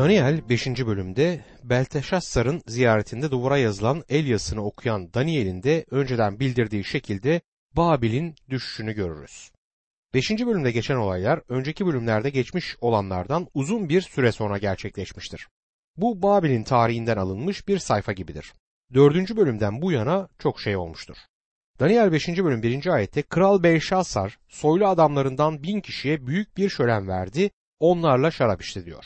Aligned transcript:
Daniel 0.00 0.48
5. 0.48 0.66
bölümde 0.66 1.44
Belteşassar'ın 1.64 2.62
ziyaretinde 2.66 3.30
duvara 3.30 3.58
yazılan 3.58 4.04
el 4.08 4.56
okuyan 4.56 5.14
Daniel'in 5.14 5.62
de 5.62 5.84
önceden 5.90 6.40
bildirdiği 6.40 6.84
şekilde 6.84 7.40
Babil'in 7.76 8.34
düşüşünü 8.50 8.92
görürüz. 8.92 9.50
5. 10.14 10.30
bölümde 10.30 10.72
geçen 10.72 10.96
olaylar 10.96 11.40
önceki 11.48 11.86
bölümlerde 11.86 12.30
geçmiş 12.30 12.76
olanlardan 12.80 13.46
uzun 13.54 13.88
bir 13.88 14.00
süre 14.00 14.32
sonra 14.32 14.58
gerçekleşmiştir. 14.58 15.48
Bu 15.96 16.22
Babil'in 16.22 16.64
tarihinden 16.64 17.16
alınmış 17.16 17.68
bir 17.68 17.78
sayfa 17.78 18.12
gibidir. 18.12 18.52
4. 18.94 19.36
bölümden 19.36 19.82
bu 19.82 19.92
yana 19.92 20.28
çok 20.38 20.60
şey 20.60 20.76
olmuştur. 20.76 21.16
Daniel 21.80 22.12
5. 22.12 22.28
bölüm 22.28 22.62
1. 22.62 22.86
ayette 22.86 23.22
Kral 23.22 23.62
Belshazzar 23.62 24.38
soylu 24.48 24.86
adamlarından 24.86 25.62
bin 25.62 25.80
kişiye 25.80 26.26
büyük 26.26 26.56
bir 26.56 26.68
şölen 26.68 27.08
verdi, 27.08 27.50
onlarla 27.78 28.30
şarap 28.30 28.62
içti 28.62 28.86
diyor. 28.86 29.04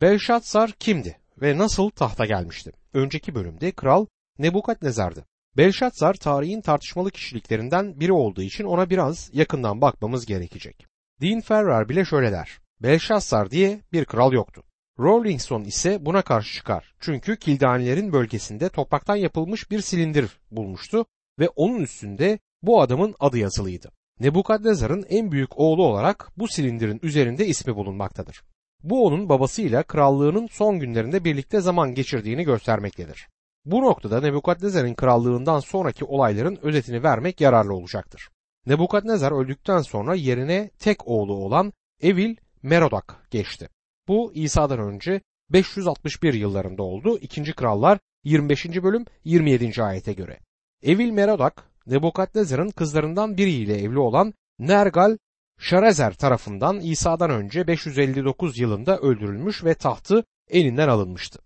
Belshazzar 0.00 0.72
kimdi 0.72 1.18
ve 1.42 1.58
nasıl 1.58 1.90
tahta 1.90 2.26
gelmişti? 2.26 2.72
Önceki 2.94 3.34
bölümde 3.34 3.72
kral 3.72 4.06
Nebukadnezar'dı. 4.38 5.24
Belshazzar 5.56 6.14
tarihin 6.14 6.60
tartışmalı 6.60 7.10
kişiliklerinden 7.10 8.00
biri 8.00 8.12
olduğu 8.12 8.42
için 8.42 8.64
ona 8.64 8.90
biraz 8.90 9.30
yakından 9.32 9.80
bakmamız 9.80 10.26
gerekecek. 10.26 10.86
Dean 11.20 11.40
Ferrer 11.40 11.88
bile 11.88 12.04
şöyle 12.04 12.32
der. 12.32 12.58
Belshazzar 12.80 13.50
diye 13.50 13.80
bir 13.92 14.04
kral 14.04 14.32
yoktu. 14.32 14.62
Rawlinson 15.00 15.64
ise 15.64 16.06
buna 16.06 16.22
karşı 16.22 16.54
çıkar. 16.54 16.94
Çünkü 17.00 17.36
Kildanilerin 17.36 18.12
bölgesinde 18.12 18.68
topraktan 18.68 19.16
yapılmış 19.16 19.70
bir 19.70 19.80
silindir 19.80 20.38
bulmuştu 20.50 21.06
ve 21.38 21.48
onun 21.48 21.80
üstünde 21.80 22.38
bu 22.62 22.80
adamın 22.80 23.14
adı 23.20 23.38
yazılıydı. 23.38 23.90
Nebukadnezar'ın 24.20 25.04
en 25.08 25.32
büyük 25.32 25.58
oğlu 25.58 25.84
olarak 25.84 26.32
bu 26.36 26.48
silindirin 26.48 27.00
üzerinde 27.02 27.46
ismi 27.46 27.76
bulunmaktadır. 27.76 28.42
Bu 28.82 29.06
onun 29.06 29.28
babasıyla 29.28 29.82
krallığının 29.82 30.46
son 30.46 30.78
günlerinde 30.78 31.24
birlikte 31.24 31.60
zaman 31.60 31.94
geçirdiğini 31.94 32.44
göstermektedir. 32.44 33.28
Bu 33.64 33.82
noktada 33.82 34.20
Nebukadnezar'ın 34.20 34.94
krallığından 34.94 35.60
sonraki 35.60 36.04
olayların 36.04 36.58
özetini 36.62 37.02
vermek 37.02 37.40
yararlı 37.40 37.74
olacaktır. 37.74 38.28
Nebukadnezar 38.66 39.32
öldükten 39.32 39.80
sonra 39.80 40.14
yerine 40.14 40.70
tek 40.78 41.08
oğlu 41.08 41.34
olan 41.34 41.72
Evil 42.02 42.36
Merodak 42.62 43.26
geçti. 43.30 43.68
Bu 44.08 44.32
İsa'dan 44.34 44.78
önce 44.78 45.20
561 45.50 46.34
yıllarında 46.34 46.82
oldu. 46.82 47.18
2. 47.18 47.52
Krallar 47.52 47.98
25. 48.24 48.66
bölüm 48.66 49.04
27. 49.24 49.82
ayete 49.82 50.12
göre. 50.12 50.38
Evil 50.82 51.10
Merodak, 51.10 51.64
Nebukadnezar'ın 51.86 52.70
kızlarından 52.70 53.36
biriyle 53.36 53.78
evli 53.82 53.98
olan 53.98 54.34
Nergal 54.58 55.16
Şarezer 55.58 56.14
tarafından 56.14 56.80
İsa'dan 56.80 57.30
önce 57.30 57.66
559 57.66 58.58
yılında 58.58 58.98
öldürülmüş 58.98 59.64
ve 59.64 59.74
tahtı 59.74 60.24
elinden 60.50 60.88
alınmıştı. 60.88 61.38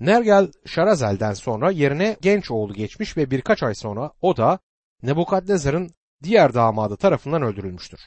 Nergal 0.00 0.52
Şarazel'den 0.66 1.32
sonra 1.32 1.70
yerine 1.70 2.16
genç 2.20 2.50
oğlu 2.50 2.74
geçmiş 2.74 3.16
ve 3.16 3.30
birkaç 3.30 3.62
ay 3.62 3.74
sonra 3.74 4.10
o 4.20 4.36
da 4.36 4.58
Nebukadnezar'ın 5.02 5.90
diğer 6.22 6.54
damadı 6.54 6.96
tarafından 6.96 7.42
öldürülmüştür. 7.42 8.00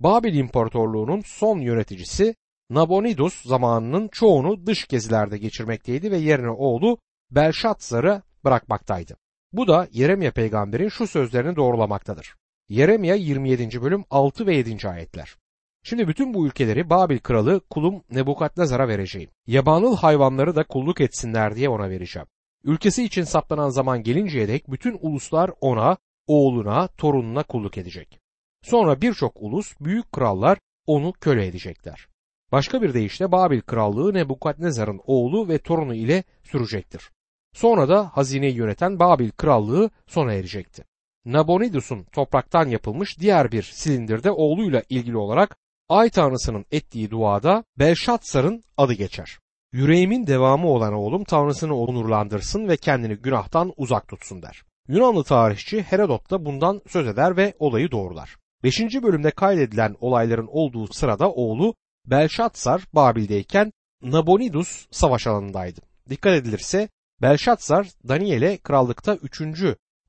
Babil 0.00 0.34
İmparatorluğu'nun 0.34 1.20
son 1.20 1.58
yöneticisi 1.58 2.34
Nabonidus 2.70 3.42
zamanının 3.42 4.08
çoğunu 4.08 4.66
dış 4.66 4.88
gezilerde 4.88 5.38
geçirmekteydi 5.38 6.10
ve 6.10 6.16
yerine 6.16 6.50
oğlu 6.50 6.98
Belşatzar'ı 7.30 8.22
bırakmaktaydı. 8.44 9.16
Bu 9.52 9.68
da 9.68 9.88
Yeremye 9.92 10.30
peygamberin 10.30 10.88
şu 10.88 11.06
sözlerini 11.06 11.56
doğrulamaktadır. 11.56 12.34
Yeremye 12.70 13.16
27. 13.16 13.82
bölüm 13.82 14.04
6 14.10 14.46
ve 14.46 14.56
7. 14.56 14.88
ayetler. 14.88 15.36
Şimdi 15.82 16.08
bütün 16.08 16.34
bu 16.34 16.46
ülkeleri 16.46 16.90
Babil 16.90 17.18
kralı 17.18 17.60
kulum 17.70 18.02
Nebukadnezar'a 18.10 18.88
vereceğim. 18.88 19.30
Yabanıl 19.46 19.96
hayvanları 19.96 20.56
da 20.56 20.64
kulluk 20.64 21.00
etsinler 21.00 21.56
diye 21.56 21.68
ona 21.68 21.90
vereceğim. 21.90 22.28
Ülkesi 22.64 23.04
için 23.04 23.24
saplanan 23.24 23.68
zaman 23.68 24.02
gelinceye 24.02 24.48
dek 24.48 24.70
bütün 24.70 24.98
uluslar 25.00 25.50
ona, 25.60 25.96
oğluna, 26.26 26.86
torununa 26.86 27.42
kulluk 27.42 27.78
edecek. 27.78 28.20
Sonra 28.62 29.00
birçok 29.00 29.42
ulus, 29.42 29.74
büyük 29.80 30.12
krallar 30.12 30.58
onu 30.86 31.12
köle 31.12 31.46
edecekler. 31.46 32.08
Başka 32.52 32.82
bir 32.82 32.94
deyişle 32.94 33.32
Babil 33.32 33.60
krallığı 33.60 34.14
Nebukadnezar'ın 34.14 35.00
oğlu 35.06 35.48
ve 35.48 35.58
torunu 35.58 35.94
ile 35.94 36.24
sürecektir. 36.42 37.10
Sonra 37.52 37.88
da 37.88 38.10
hazineyi 38.16 38.54
yöneten 38.54 38.98
Babil 38.98 39.30
krallığı 39.30 39.90
sona 40.06 40.32
erecekti. 40.32 40.89
Nabonidus'un 41.24 42.04
topraktan 42.04 42.68
yapılmış 42.68 43.20
diğer 43.20 43.52
bir 43.52 43.62
silindirde 43.62 44.30
oğluyla 44.30 44.82
ilgili 44.88 45.16
olarak 45.16 45.56
ay 45.88 46.10
tanrısının 46.10 46.64
ettiği 46.70 47.10
duada 47.10 47.64
Belşatsar'ın 47.78 48.62
adı 48.76 48.92
geçer. 48.92 49.38
Yüreğimin 49.72 50.26
devamı 50.26 50.68
olan 50.68 50.92
oğlum 50.92 51.24
tanrısını 51.24 51.76
onurlandırsın 51.76 52.68
ve 52.68 52.76
kendini 52.76 53.14
günahtan 53.14 53.72
uzak 53.76 54.08
tutsun 54.08 54.42
der. 54.42 54.62
Yunanlı 54.88 55.24
tarihçi 55.24 55.82
Herodot 55.82 56.30
da 56.30 56.44
bundan 56.44 56.80
söz 56.88 57.06
eder 57.06 57.36
ve 57.36 57.54
olayı 57.58 57.90
doğrular. 57.90 58.36
5. 58.62 58.80
bölümde 58.80 59.30
kaydedilen 59.30 59.96
olayların 60.00 60.48
olduğu 60.50 60.92
sırada 60.92 61.30
oğlu 61.30 61.74
Belşatsar 62.06 62.82
Babil'deyken 62.92 63.72
Nabonidus 64.02 64.86
savaş 64.90 65.26
alanındaydı. 65.26 65.80
Dikkat 66.08 66.32
edilirse 66.32 66.88
Belşatsar 67.22 67.88
Daniel'e 68.08 68.56
krallıkta 68.56 69.14
3. 69.14 69.40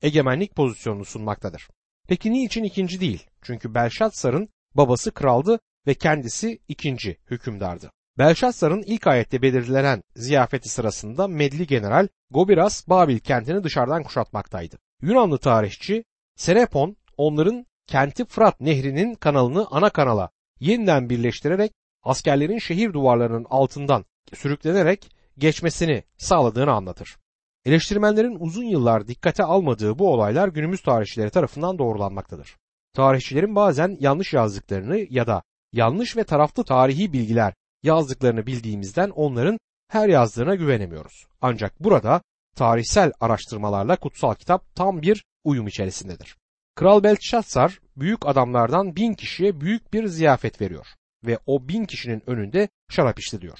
egemenlik 0.02 0.56
pozisyonunu 0.56 1.04
sunmaktadır. 1.04 1.68
Peki 2.08 2.32
niçin 2.32 2.64
ikinci 2.64 3.00
değil? 3.00 3.26
Çünkü 3.42 3.74
Belşatsar'ın 3.74 4.48
babası 4.74 5.10
kraldı 5.10 5.60
ve 5.86 5.94
kendisi 5.94 6.58
ikinci 6.68 7.18
hükümdardı. 7.30 7.90
Belşatsar'ın 8.18 8.82
ilk 8.82 9.06
ayette 9.06 9.42
belirlenen 9.42 10.02
ziyafeti 10.16 10.68
sırasında 10.68 11.28
Medli 11.28 11.66
General 11.66 12.08
Gobiras 12.30 12.88
Babil 12.88 13.18
kentini 13.18 13.64
dışarıdan 13.64 14.02
kuşatmaktaydı. 14.02 14.78
Yunanlı 15.02 15.38
tarihçi 15.38 16.04
Serepon 16.36 16.96
onların 17.16 17.66
kenti 17.86 18.24
Fırat 18.24 18.60
nehrinin 18.60 19.14
kanalını 19.14 19.66
ana 19.70 19.90
kanala 19.90 20.30
yeniden 20.60 21.10
birleştirerek 21.10 21.72
askerlerin 22.02 22.58
şehir 22.58 22.92
duvarlarının 22.92 23.46
altından 23.50 24.04
sürüklenerek 24.34 25.10
geçmesini 25.38 26.04
sağladığını 26.16 26.72
anlatır. 26.72 27.16
Eleştirmenlerin 27.64 28.36
uzun 28.40 28.64
yıllar 28.64 29.08
dikkate 29.08 29.44
almadığı 29.44 29.98
bu 29.98 30.12
olaylar 30.12 30.48
günümüz 30.48 30.82
tarihçileri 30.82 31.30
tarafından 31.30 31.78
doğrulanmaktadır. 31.78 32.56
Tarihçilerin 32.94 33.54
bazen 33.54 33.96
yanlış 34.00 34.32
yazdıklarını 34.32 35.06
ya 35.10 35.26
da 35.26 35.42
yanlış 35.72 36.16
ve 36.16 36.24
taraflı 36.24 36.64
tarihi 36.64 37.12
bilgiler 37.12 37.54
yazdıklarını 37.82 38.46
bildiğimizden 38.46 39.10
onların 39.10 39.58
her 39.88 40.08
yazdığına 40.08 40.54
güvenemiyoruz. 40.54 41.26
Ancak 41.40 41.80
burada 41.80 42.22
tarihsel 42.56 43.12
araştırmalarla 43.20 43.96
kutsal 43.96 44.34
kitap 44.34 44.74
tam 44.74 45.02
bir 45.02 45.24
uyum 45.44 45.66
içerisindedir. 45.66 46.36
Kral 46.74 47.02
Beltşatsar 47.02 47.78
büyük 47.96 48.26
adamlardan 48.26 48.96
bin 48.96 49.14
kişiye 49.14 49.60
büyük 49.60 49.92
bir 49.92 50.06
ziyafet 50.06 50.60
veriyor 50.60 50.86
ve 51.24 51.38
o 51.46 51.68
bin 51.68 51.84
kişinin 51.84 52.22
önünde 52.26 52.68
şarap 52.90 53.18
içti 53.18 53.40
diyor. 53.40 53.58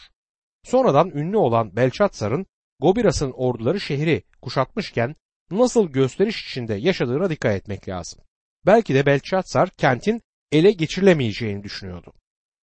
Sonradan 0.64 1.10
ünlü 1.10 1.36
olan 1.36 1.76
Belçatsar'ın 1.76 2.46
Gobiras'ın 2.82 3.32
orduları 3.32 3.80
şehri 3.80 4.22
kuşatmışken 4.40 5.14
nasıl 5.50 5.88
gösteriş 5.88 6.50
içinde 6.50 6.74
yaşadığına 6.74 7.30
dikkat 7.30 7.56
etmek 7.56 7.88
lazım. 7.88 8.20
Belki 8.66 8.94
de 8.94 9.06
Belçatsar 9.06 9.70
kentin 9.70 10.22
ele 10.52 10.72
geçirilemeyeceğini 10.72 11.62
düşünüyordu. 11.62 12.12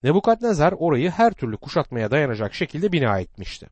Nebukadnezar 0.04 0.74
orayı 0.78 1.10
her 1.10 1.34
türlü 1.34 1.58
kuşatmaya 1.58 2.12
dayanacak 2.12 2.54
şekilde 2.54 2.92
bina 2.92 3.20
etmişti. 3.20 3.68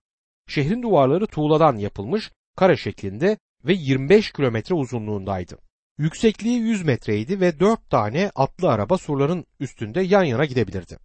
Şehrin 0.47 0.83
duvarları 0.83 1.27
tuğladan 1.27 1.77
yapılmış 1.77 2.31
kare 2.55 2.77
şeklinde 2.77 3.37
ve 3.65 3.73
25 3.73 4.31
kilometre 4.31 4.75
uzunluğundaydı. 4.75 5.57
Yüksekliği 5.97 6.59
100 6.59 6.83
metreydi 6.85 7.39
ve 7.39 7.59
4 7.59 7.89
tane 7.89 8.31
atlı 8.35 8.69
araba 8.69 8.97
surların 8.97 9.45
üstünde 9.59 10.01
yan 10.01 10.23
yana 10.23 10.45
gidebilirdi. 10.45 10.97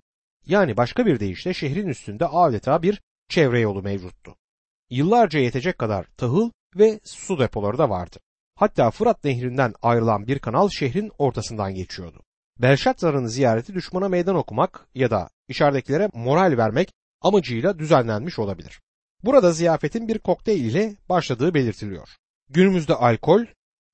Yani 0.46 0.76
başka 0.76 1.06
bir 1.06 1.20
deyişle 1.20 1.54
şehrin 1.54 1.88
üstünde 1.88 2.26
adeta 2.26 2.82
bir 2.82 3.02
çevre 3.28 3.60
yolu 3.60 3.82
mevcuttu. 3.82 4.36
Yıllarca 4.92 5.38
yetecek 5.38 5.78
kadar 5.78 6.06
tahıl 6.16 6.50
ve 6.76 7.00
su 7.04 7.38
depoları 7.38 7.78
da 7.78 7.90
vardı. 7.90 8.16
Hatta 8.54 8.90
Fırat 8.90 9.24
nehrinden 9.24 9.74
ayrılan 9.82 10.26
bir 10.26 10.38
kanal 10.38 10.68
şehrin 10.68 11.12
ortasından 11.18 11.74
geçiyordu. 11.74 12.22
Belşatzar'ın 12.58 13.26
ziyareti 13.26 13.74
düşmana 13.74 14.08
meydan 14.08 14.36
okumak 14.36 14.86
ya 14.94 15.10
da 15.10 15.28
içeridekilere 15.48 16.08
moral 16.14 16.56
vermek 16.56 16.92
amacıyla 17.20 17.78
düzenlenmiş 17.78 18.38
olabilir. 18.38 18.80
Burada 19.24 19.52
ziyafetin 19.52 20.08
bir 20.08 20.18
kokteyl 20.18 20.64
ile 20.64 20.96
başladığı 21.08 21.54
belirtiliyor. 21.54 22.08
Günümüzde 22.50 22.94
alkol, 22.94 23.44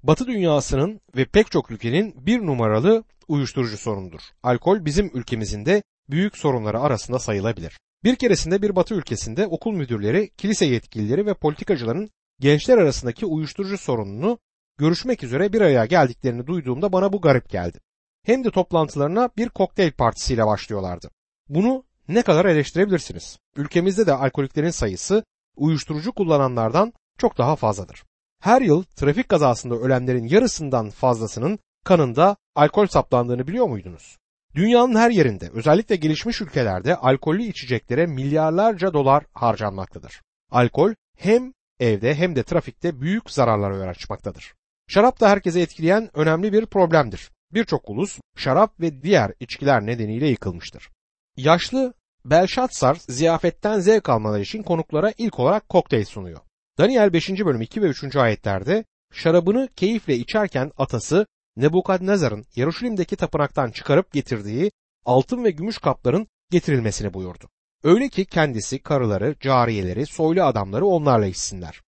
Batı 0.03 0.27
dünyasının 0.27 1.01
ve 1.17 1.25
pek 1.25 1.51
çok 1.51 1.71
ülkenin 1.71 2.27
bir 2.27 2.47
numaralı 2.47 3.05
uyuşturucu 3.29 3.79
sorunudur. 3.79 4.21
Alkol 4.43 4.85
bizim 4.85 5.11
ülkemizin 5.15 5.67
de 5.67 5.83
büyük 6.11 6.39
sorunları 6.39 6.81
arasında 6.81 7.19
sayılabilir. 7.19 7.79
Bir 8.05 8.17
keresinde 8.17 8.63
bir 8.63 8.77
batı 8.77 8.95
ülkesinde 8.95 9.47
okul 9.47 9.73
müdürleri, 9.73 10.31
kilise 10.37 10.67
yetkilileri 10.67 11.27
ve 11.27 11.35
politikacıların 11.35 12.11
gençler 12.41 12.79
arasındaki 12.79 13.27
uyuşturucu 13.27 13.79
sorununu 13.79 14.39
görüşmek 14.79 15.25
üzere 15.25 15.53
bir 15.53 15.61
araya 15.61 15.87
geldiklerini 15.87 16.47
duyduğumda 16.47 16.93
bana 16.93 17.13
bu 17.13 17.21
garip 17.21 17.51
geldi. 17.51 17.81
Hem 18.25 18.45
de 18.45 18.51
toplantılarına 18.51 19.31
bir 19.37 19.49
kokteyl 19.49 19.93
partisiyle 19.93 20.47
başlıyorlardı. 20.47 21.11
Bunu 21.49 21.85
ne 22.09 22.23
kadar 22.23 22.45
eleştirebilirsiniz? 22.45 23.39
Ülkemizde 23.57 24.07
de 24.07 24.13
alkoliklerin 24.13 24.71
sayısı 24.71 25.25
uyuşturucu 25.57 26.13
kullananlardan 26.13 26.93
çok 27.19 27.39
daha 27.39 27.57
fazladır. 27.57 28.05
Her 28.41 28.63
yıl 28.63 28.83
trafik 28.83 29.29
kazasında 29.29 29.75
ölenlerin 29.75 30.29
yarısından 30.29 30.91
fazlasının 30.91 31.59
kanında 31.85 32.37
alkol 32.55 32.87
saplandığını 32.87 33.47
biliyor 33.47 33.67
muydunuz? 33.67 34.19
Dünyanın 34.59 34.95
her 34.95 35.11
yerinde 35.11 35.51
özellikle 35.53 35.97
gelişmiş 35.97 36.41
ülkelerde 36.41 36.97
alkollü 36.97 37.43
içeceklere 37.43 38.07
milyarlarca 38.07 38.93
dolar 38.93 39.25
harcanmaktadır. 39.33 40.23
Alkol 40.51 40.95
hem 41.19 41.53
evde 41.81 42.15
hem 42.15 42.37
de 42.37 42.43
trafikte 42.43 43.01
büyük 43.01 43.31
zararlara 43.31 43.77
yol 43.77 43.89
açmaktadır. 43.89 44.55
Şarap 44.89 45.21
da 45.21 45.31
herkese 45.31 45.61
etkileyen 45.61 46.11
önemli 46.15 46.53
bir 46.53 46.67
problemdir. 46.67 47.31
Birçok 47.53 47.91
ulus 47.91 48.19
şarap 48.37 48.81
ve 48.81 49.03
diğer 49.03 49.33
içkiler 49.41 49.87
nedeniyle 49.87 50.29
yıkılmıştır. 50.29 50.91
Yaşlı 51.37 51.95
Belşatsar 52.25 52.95
ziyafetten 52.95 53.81
zevk 53.81 54.09
almaları 54.09 54.43
için 54.43 54.63
konuklara 54.63 55.13
ilk 55.19 55.39
olarak 55.39 55.69
kokteyl 55.69 56.05
sunuyor. 56.05 56.41
Daniel 56.79 57.13
5. 57.13 57.31
bölüm 57.31 57.61
2 57.61 57.83
ve 57.83 57.87
3. 57.87 58.17
ayetlerde 58.17 58.85
şarabını 59.13 59.69
keyifle 59.77 60.17
içerken 60.17 60.73
atası 60.77 61.27
Nebukadnezar'ın 61.59 62.45
Yeruşalim'deki 62.55 63.17
tapınaktan 63.17 63.71
çıkarıp 63.71 64.13
getirdiği 64.13 64.71
altın 65.05 65.45
ve 65.45 65.51
gümüş 65.51 65.79
kapların 65.79 66.27
getirilmesini 66.51 67.15
buyurdu. 67.15 67.49
Öyle 67.85 68.09
ki 68.09 68.25
kendisi, 68.25 68.79
karıları, 68.79 69.37
cariyeleri, 69.41 70.07
soylu 70.07 70.43
adamları 70.43 70.87
onlarla 70.87 71.27
içsinler. 71.27 71.83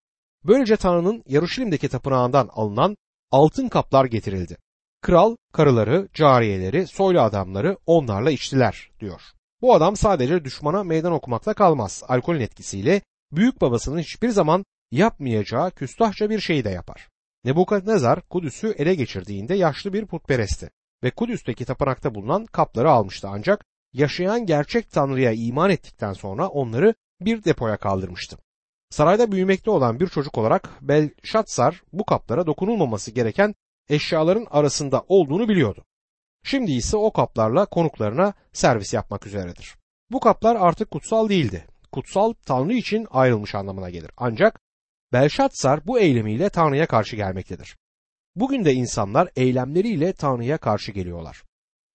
Böylece 0.46 0.78
Tanrı'nın 0.78 1.24
Yeruşalim'deki 1.28 1.90
tapınağından 1.90 2.50
alınan 2.54 2.98
altın 3.32 3.70
kaplar 3.70 4.06
getirildi. 4.06 4.58
Kral, 5.02 5.36
karıları, 5.54 6.10
cariyeleri, 6.14 6.88
soylu 6.88 7.22
adamları 7.22 7.78
onlarla 7.86 8.32
içtiler 8.32 8.90
diyor. 9.00 9.22
Bu 9.62 9.74
adam 9.74 9.96
sadece 9.96 10.44
düşmana 10.44 10.84
meydan 10.84 11.12
okumakla 11.12 11.54
kalmaz. 11.54 12.04
Alkolün 12.08 12.42
etkisiyle 12.42 13.02
büyük 13.32 13.62
babasının 13.62 14.00
hiçbir 14.00 14.30
zaman 14.30 14.66
yapmayacağı 14.92 15.72
küstahça 15.72 16.30
bir 16.30 16.40
şeyi 16.40 16.64
de 16.64 16.70
yapar. 16.70 17.10
Nebukadnezar 17.46 18.22
Kudüs'ü 18.22 18.76
ele 18.78 18.96
geçirdiğinde 18.96 19.56
yaşlı 19.56 19.94
bir 19.94 20.06
putperestti 20.06 20.70
ve 21.04 21.12
Kudüs'teki 21.12 21.66
tapınakta 21.66 22.16
bulunan 22.16 22.46
kapları 22.46 22.92
almıştı 22.92 23.28
ancak 23.32 23.66
yaşayan 23.94 24.46
gerçek 24.46 24.92
Tanrı'ya 24.92 25.32
iman 25.32 25.70
ettikten 25.70 26.14
sonra 26.14 26.48
onları 26.48 26.94
bir 27.22 27.44
depoya 27.44 27.78
kaldırmıştı. 27.78 28.38
Sarayda 28.90 29.32
büyümekte 29.32 29.72
olan 29.72 30.00
bir 30.00 30.08
çocuk 30.08 30.38
olarak 30.38 30.70
Belşatsar 30.82 31.84
bu 31.94 32.06
kaplara 32.06 32.48
dokunulmaması 32.48 33.12
gereken 33.12 33.56
eşyaların 33.90 34.48
arasında 34.50 35.04
olduğunu 35.08 35.50
biliyordu. 35.50 35.86
Şimdi 36.44 36.72
ise 36.72 36.98
o 36.98 37.14
kaplarla 37.14 37.66
konuklarına 37.66 38.34
servis 38.54 38.94
yapmak 38.94 39.28
üzeredir. 39.28 39.76
Bu 40.12 40.20
kaplar 40.20 40.56
artık 40.56 40.92
kutsal 40.92 41.30
değildi. 41.30 41.66
Kutsal 41.92 42.34
Tanrı 42.46 42.74
için 42.74 43.08
ayrılmış 43.12 43.56
anlamına 43.56 43.90
gelir. 43.90 44.12
Ancak 44.18 44.60
Belşatsar 45.14 45.88
bu 45.88 46.00
eylemiyle 46.00 46.50
Tanrı'ya 46.50 46.88
karşı 46.88 47.16
gelmektedir. 47.16 47.78
Bugün 48.36 48.66
de 48.66 48.74
insanlar 48.74 49.30
eylemleriyle 49.36 50.14
Tanrı'ya 50.14 50.58
karşı 50.58 50.92
geliyorlar. 50.92 51.44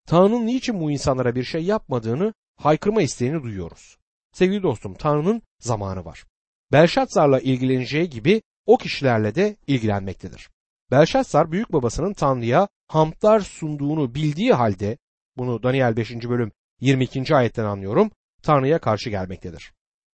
Tanrı'nın 0.06 0.46
niçin 0.46 0.80
bu 0.80 0.90
insanlara 0.90 1.34
bir 1.34 1.44
şey 1.44 1.64
yapmadığını 1.64 2.34
haykırma 2.56 3.02
isteğini 3.02 3.42
duyuyoruz. 3.42 3.96
Sevgili 4.32 4.62
dostum 4.62 4.94
Tanrı'nın 4.94 5.42
zamanı 5.60 6.04
var. 6.04 6.24
Belşatsar'la 6.72 7.40
ilgileneceği 7.40 8.10
gibi 8.10 8.42
o 8.66 8.76
kişilerle 8.76 9.34
de 9.34 9.56
ilgilenmektedir. 9.66 10.50
Belşatsar 10.90 11.52
büyük 11.52 11.72
babasının 11.72 12.12
Tanrı'ya 12.12 12.68
hamdlar 12.88 13.40
sunduğunu 13.40 14.14
bildiği 14.14 14.52
halde 14.52 14.98
bunu 15.36 15.62
Daniel 15.62 15.96
5. 15.96 16.10
bölüm 16.10 16.52
22. 16.80 17.36
ayetten 17.36 17.64
anlıyorum 17.64 18.10
Tanrı'ya 18.42 18.78
karşı 18.78 19.10
gelmektedir. 19.10 19.72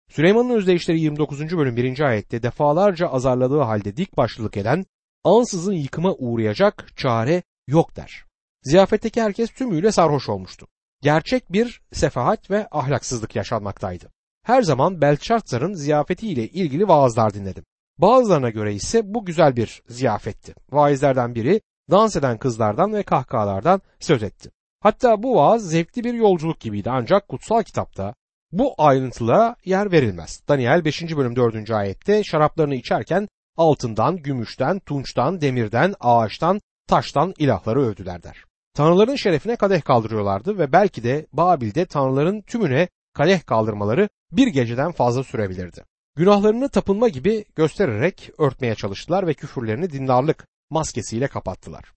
Süleyman'ın 0.08 0.50
özdeyişleri 0.50 1.00
29. 1.00 1.56
bölüm 1.56 1.76
1. 1.76 2.00
ayette 2.00 2.42
defalarca 2.42 3.08
azarladığı 3.08 3.60
halde 3.60 3.96
dik 3.96 4.16
başlılık 4.16 4.56
eden 4.56 4.86
ansızın 5.24 5.72
yıkıma 5.72 6.14
uğrayacak 6.14 6.96
çare 6.96 7.42
yok 7.66 7.96
der. 7.96 8.24
Ziyafetteki 8.62 9.22
herkes 9.22 9.50
tümüyle 9.50 9.92
sarhoş 9.92 10.28
olmuştu. 10.28 10.66
Gerçek 11.02 11.52
bir 11.52 11.80
sefahat 11.92 12.50
ve 12.50 12.68
ahlaksızlık 12.70 13.36
yaşanmaktaydı. 13.36 14.12
Her 14.44 14.62
zaman 14.62 15.00
Belçatsar'ın 15.00 15.72
ziyafetiyle 15.72 16.48
ilgili 16.48 16.88
vaazlar 16.88 17.34
dinledim. 17.34 17.64
Bazılarına 17.98 18.50
göre 18.50 18.74
ise 18.74 19.02
bu 19.04 19.24
güzel 19.24 19.56
bir 19.56 19.82
ziyafetti. 19.88 20.54
Vaizlerden 20.70 21.34
biri 21.34 21.60
dans 21.90 22.16
eden 22.16 22.38
kızlardan 22.38 22.92
ve 22.92 23.02
kahkahalardan 23.02 23.80
söz 24.00 24.22
etti. 24.22 24.50
Hatta 24.80 25.22
bu 25.22 25.36
vaaz 25.36 25.70
zevkli 25.70 26.04
bir 26.04 26.14
yolculuk 26.14 26.60
gibiydi 26.60 26.90
ancak 26.90 27.28
kutsal 27.28 27.62
kitapta 27.62 28.14
bu 28.52 28.74
ayrıntılara 28.78 29.56
yer 29.64 29.92
verilmez. 29.92 30.42
Daniel 30.48 30.84
5. 30.84 31.16
bölüm 31.16 31.36
4. 31.36 31.70
ayette 31.70 32.24
şaraplarını 32.24 32.74
içerken 32.74 33.28
altından, 33.56 34.16
gümüşten, 34.16 34.78
tunçtan, 34.78 35.40
demirden, 35.40 35.94
ağaçtan, 36.00 36.60
taştan 36.86 37.34
ilahları 37.38 37.82
övdüler 37.82 38.22
der. 38.22 38.44
Tanrıların 38.74 39.16
şerefine 39.16 39.56
kadeh 39.56 39.82
kaldırıyorlardı 39.82 40.58
ve 40.58 40.72
belki 40.72 41.02
de 41.02 41.26
Babil'de 41.32 41.84
tanrıların 41.84 42.40
tümüne 42.40 42.88
kadeh 43.14 43.46
kaldırmaları 43.46 44.08
bir 44.32 44.46
geceden 44.46 44.92
fazla 44.92 45.24
sürebilirdi. 45.24 45.84
Günahlarını 46.16 46.68
tapınma 46.68 47.08
gibi 47.08 47.44
göstererek 47.56 48.30
örtmeye 48.38 48.74
çalıştılar 48.74 49.26
ve 49.26 49.34
küfürlerini 49.34 49.90
dindarlık 49.90 50.46
maskesiyle 50.70 51.28
kapattılar. 51.28 51.92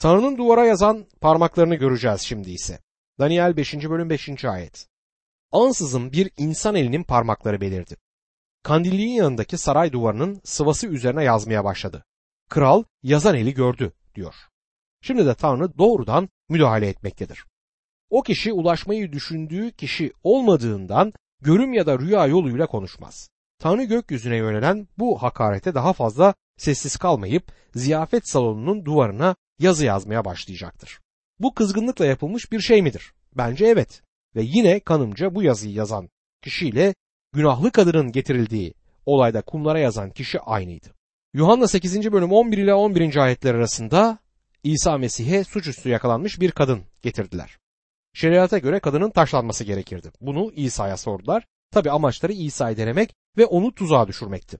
Tanrı'nın 0.00 0.38
duvara 0.38 0.66
yazan 0.66 1.06
parmaklarını 1.20 1.74
göreceğiz 1.74 2.20
şimdi 2.20 2.50
ise. 2.50 2.78
Daniel 3.18 3.56
5. 3.56 3.74
bölüm 3.74 4.10
5. 4.10 4.44
ayet. 4.44 4.86
Ansızın 5.56 6.12
bir 6.12 6.30
insan 6.36 6.74
elinin 6.74 7.02
parmakları 7.02 7.60
belirdi. 7.60 7.96
Kandilliğin 8.62 9.14
yanındaki 9.14 9.58
saray 9.58 9.92
duvarının 9.92 10.40
sıvası 10.44 10.86
üzerine 10.86 11.24
yazmaya 11.24 11.64
başladı. 11.64 12.04
Kral 12.48 12.84
yazan 13.02 13.34
eli 13.34 13.54
gördü 13.54 13.92
diyor. 14.14 14.34
Şimdi 15.02 15.26
de 15.26 15.34
Tanrı 15.34 15.78
doğrudan 15.78 16.28
müdahale 16.48 16.88
etmektedir. 16.88 17.44
O 18.10 18.22
kişi 18.22 18.52
ulaşmayı 18.52 19.12
düşündüğü 19.12 19.72
kişi 19.72 20.12
olmadığından 20.22 21.12
görüm 21.42 21.72
ya 21.72 21.86
da 21.86 21.98
rüya 21.98 22.26
yoluyla 22.26 22.66
konuşmaz. 22.66 23.28
Tanrı 23.58 23.84
gökyüzüne 23.84 24.36
yönelen 24.36 24.88
bu 24.98 25.22
hakarete 25.22 25.74
daha 25.74 25.92
fazla 25.92 26.34
sessiz 26.56 26.96
kalmayıp 26.96 27.52
ziyafet 27.74 28.28
salonunun 28.28 28.84
duvarına 28.84 29.36
yazı 29.58 29.84
yazmaya 29.84 30.24
başlayacaktır. 30.24 31.00
Bu 31.40 31.54
kızgınlıkla 31.54 32.06
yapılmış 32.06 32.52
bir 32.52 32.60
şey 32.60 32.82
midir? 32.82 33.12
Bence 33.36 33.66
evet. 33.66 34.05
Ve 34.36 34.42
yine 34.42 34.80
kanımca 34.80 35.34
bu 35.34 35.42
yazıyı 35.42 35.74
yazan 35.74 36.08
kişiyle 36.42 36.94
günahlı 37.32 37.72
kadının 37.72 38.12
getirildiği 38.12 38.74
olayda 39.06 39.42
kumlara 39.42 39.78
yazan 39.78 40.10
kişi 40.10 40.40
aynıydı. 40.40 40.88
Yuhanna 41.34 41.68
8. 41.68 42.12
bölüm 42.12 42.32
11 42.32 42.58
ile 42.58 42.74
11. 42.74 43.16
ayetler 43.16 43.54
arasında 43.54 44.18
İsa 44.62 44.98
Mesih'e 44.98 45.44
suçüstü 45.44 45.88
yakalanmış 45.88 46.40
bir 46.40 46.50
kadın 46.50 46.82
getirdiler. 47.02 47.58
Şeriata 48.14 48.58
göre 48.58 48.80
kadının 48.80 49.10
taşlanması 49.10 49.64
gerekirdi. 49.64 50.10
Bunu 50.20 50.52
İsa'ya 50.52 50.96
sordular. 50.96 51.46
Tabi 51.70 51.90
amaçları 51.90 52.32
İsa'yı 52.32 52.76
denemek 52.76 53.14
ve 53.38 53.46
onu 53.46 53.74
tuzağa 53.74 54.08
düşürmekti. 54.08 54.58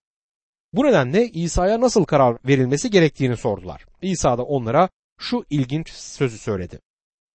Bu 0.72 0.84
nedenle 0.84 1.28
İsa'ya 1.28 1.80
nasıl 1.80 2.04
karar 2.04 2.38
verilmesi 2.46 2.90
gerektiğini 2.90 3.36
sordular. 3.36 3.86
İsa 4.02 4.38
da 4.38 4.42
onlara 4.42 4.88
şu 5.18 5.44
ilginç 5.50 5.90
sözü 5.90 6.38
söyledi. 6.38 6.80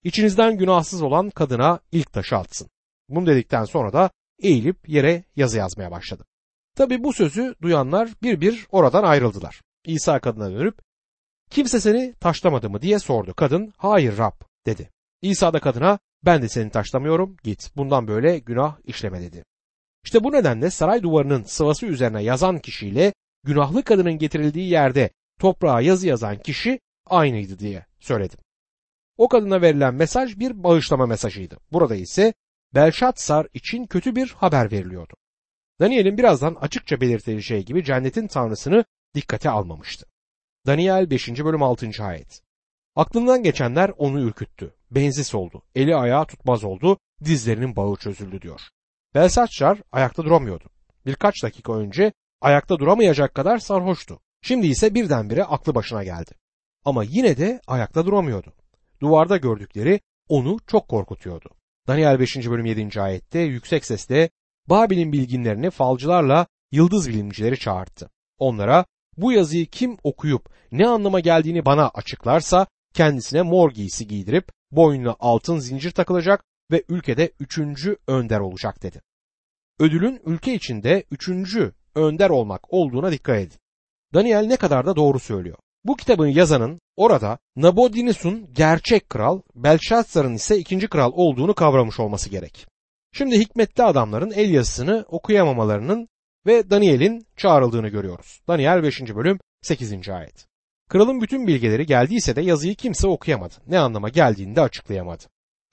İçinizden 0.03 0.57
günahsız 0.57 1.01
olan 1.01 1.29
kadına 1.29 1.79
ilk 1.91 2.13
taşı 2.13 2.37
atsın. 2.37 2.69
Bunu 3.09 3.25
dedikten 3.25 3.65
sonra 3.65 3.93
da 3.93 4.09
eğilip 4.39 4.89
yere 4.89 5.23
yazı 5.35 5.57
yazmaya 5.57 5.91
başladı. 5.91 6.25
Tabi 6.75 7.03
bu 7.03 7.13
sözü 7.13 7.55
duyanlar 7.61 8.09
bir 8.23 8.41
bir 8.41 8.67
oradan 8.71 9.03
ayrıldılar. 9.03 9.61
İsa 9.85 10.19
kadına 10.19 10.51
dönüp 10.51 10.79
kimse 11.49 11.79
seni 11.79 12.13
taşlamadı 12.13 12.69
mı 12.69 12.81
diye 12.81 12.99
sordu. 12.99 13.33
Kadın 13.33 13.73
hayır 13.77 14.17
Rab 14.17 14.41
dedi. 14.65 14.89
İsa 15.21 15.53
da 15.53 15.59
kadına 15.59 15.99
ben 16.25 16.41
de 16.41 16.49
seni 16.49 16.69
taşlamıyorum 16.69 17.37
git 17.43 17.71
bundan 17.75 18.07
böyle 18.07 18.39
günah 18.39 18.77
işleme 18.83 19.21
dedi. 19.21 19.43
İşte 20.03 20.23
bu 20.23 20.31
nedenle 20.31 20.69
saray 20.69 21.03
duvarının 21.03 21.43
sıvası 21.43 21.85
üzerine 21.85 22.23
yazan 22.23 22.59
kişiyle 22.59 23.13
günahlı 23.43 23.83
kadının 23.83 24.17
getirildiği 24.17 24.69
yerde 24.69 25.09
toprağa 25.39 25.81
yazı 25.81 26.07
yazan 26.07 26.37
kişi 26.37 26.79
aynıydı 27.05 27.59
diye 27.59 27.85
söyledim. 27.99 28.39
O 29.21 29.27
kadına 29.27 29.61
verilen 29.61 29.93
mesaj 29.93 30.39
bir 30.39 30.63
bağışlama 30.63 31.05
mesajıydı. 31.05 31.57
Burada 31.71 31.95
ise 31.95 32.33
Belşatsar 32.75 33.47
için 33.53 33.85
kötü 33.85 34.15
bir 34.15 34.29
haber 34.29 34.71
veriliyordu. 34.71 35.13
Daniel'in 35.79 36.17
birazdan 36.17 36.55
açıkça 36.55 37.01
belirtileceği 37.01 37.65
gibi 37.65 37.83
cennetin 37.83 38.27
tanrısını 38.27 38.85
dikkate 39.15 39.49
almamıştı. 39.49 40.05
Daniel 40.65 41.09
5. 41.09 41.29
bölüm 41.29 41.63
6. 41.63 41.89
ayet. 41.99 42.41
Aklından 42.95 43.43
geçenler 43.43 43.91
onu 43.97 44.21
ürküttü. 44.21 44.73
Benzis 44.91 45.35
oldu. 45.35 45.63
Eli 45.75 45.95
ayağı 45.95 46.25
tutmaz 46.25 46.63
oldu. 46.63 46.97
Dizlerinin 47.23 47.75
bağı 47.75 47.95
çözüldü 47.95 48.41
diyor. 48.41 48.61
Belsaçlar 49.15 49.79
ayakta 49.91 50.25
duramıyordu. 50.25 50.69
Birkaç 51.05 51.43
dakika 51.43 51.73
önce 51.73 52.13
ayakta 52.41 52.79
duramayacak 52.79 53.35
kadar 53.35 53.57
sarhoştu. 53.57 54.19
Şimdi 54.41 54.67
ise 54.67 54.95
birdenbire 54.95 55.43
aklı 55.43 55.75
başına 55.75 56.03
geldi. 56.03 56.31
Ama 56.85 57.03
yine 57.03 57.37
de 57.37 57.61
ayakta 57.67 58.05
duramıyordu. 58.05 58.53
Duvarda 59.01 59.37
gördükleri 59.37 59.99
onu 60.29 60.57
çok 60.67 60.87
korkutuyordu. 60.87 61.49
Daniel 61.87 62.19
5. 62.19 62.49
bölüm 62.49 62.65
7. 62.65 63.01
ayette 63.01 63.39
yüksek 63.39 63.85
sesle 63.85 64.29
Babil'in 64.69 65.11
bilginlerini 65.11 65.69
falcılarla 65.69 66.47
yıldız 66.71 67.09
bilimcileri 67.09 67.59
çağırttı. 67.59 68.09
Onlara 68.37 68.85
bu 69.17 69.31
yazıyı 69.31 69.65
kim 69.65 69.97
okuyup 70.03 70.49
ne 70.71 70.87
anlama 70.87 71.19
geldiğini 71.19 71.65
bana 71.65 71.89
açıklarsa 71.89 72.67
kendisine 72.93 73.41
mor 73.41 73.71
giysi 73.71 74.07
giydirip 74.07 74.49
boynuna 74.71 75.15
altın 75.19 75.57
zincir 75.57 75.91
takılacak 75.91 76.43
ve 76.71 76.83
ülkede 76.89 77.31
üçüncü 77.39 77.97
önder 78.07 78.39
olacak 78.39 78.83
dedi. 78.83 79.01
Ödülün 79.79 80.21
ülke 80.25 80.53
içinde 80.53 81.03
üçüncü 81.11 81.73
önder 81.95 82.29
olmak 82.29 82.73
olduğuna 82.73 83.11
dikkat 83.11 83.39
edin. 83.39 83.59
Daniel 84.13 84.45
ne 84.45 84.57
kadar 84.57 84.85
da 84.85 84.95
doğru 84.95 85.19
söylüyor. 85.19 85.57
Bu 85.83 85.95
kitabın 85.95 86.27
yazanın 86.27 86.81
orada 86.97 87.37
Nabonidus'un 87.55 88.53
gerçek 88.53 89.09
kral, 89.09 89.41
Belşazzar'ın 89.55 90.33
ise 90.33 90.57
ikinci 90.57 90.87
kral 90.87 91.11
olduğunu 91.15 91.55
kavramış 91.55 91.99
olması 91.99 92.29
gerek. 92.29 92.67
Şimdi 93.13 93.39
hikmetli 93.39 93.83
adamların 93.83 94.31
el 94.31 94.49
yazısını 94.49 95.05
okuyamamalarının 95.07 96.07
ve 96.45 96.69
Daniel'in 96.69 97.25
çağrıldığını 97.37 97.87
görüyoruz. 97.87 98.41
Daniel 98.47 98.83
5. 98.83 99.01
bölüm 99.01 99.39
8. 99.61 100.09
ayet. 100.09 100.47
Kralın 100.89 101.21
bütün 101.21 101.47
bilgileri 101.47 101.85
geldiyse 101.85 102.35
de 102.35 102.41
yazıyı 102.41 102.75
kimse 102.75 103.07
okuyamadı. 103.07 103.53
Ne 103.67 103.79
anlama 103.79 104.09
geldiğini 104.09 104.55
de 104.55 104.61
açıklayamadı. 104.61 105.23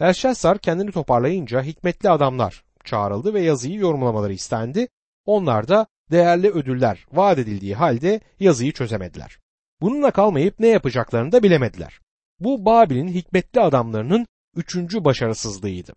Belşazzar 0.01 0.59
kendini 0.59 0.93
toparlayınca 0.93 1.63
hikmetli 1.63 2.11
adamlar 2.11 2.65
çağrıldı 2.85 3.35
ve 3.35 3.41
yazıyı 3.41 3.79
yorumlamaları 3.79 4.33
istendi. 4.33 4.89
Onlar 5.27 5.69
da 5.69 5.87
değerli 6.11 6.51
ödüller 6.51 7.07
vaat 7.13 7.39
edildiği 7.39 7.75
halde 7.75 8.21
yazıyı 8.41 8.73
çözemediler. 8.73 9.39
Bununla 9.81 10.11
kalmayıp 10.11 10.61
ne 10.61 10.67
yapacaklarını 10.69 11.33
da 11.33 11.43
bilemediler. 11.43 12.01
Bu 12.41 12.65
Babil'in 12.65 13.09
hikmetli 13.09 13.61
adamlarının 13.61 14.27
üçüncü 14.57 15.05
başarısızlığıydı. 15.05 15.95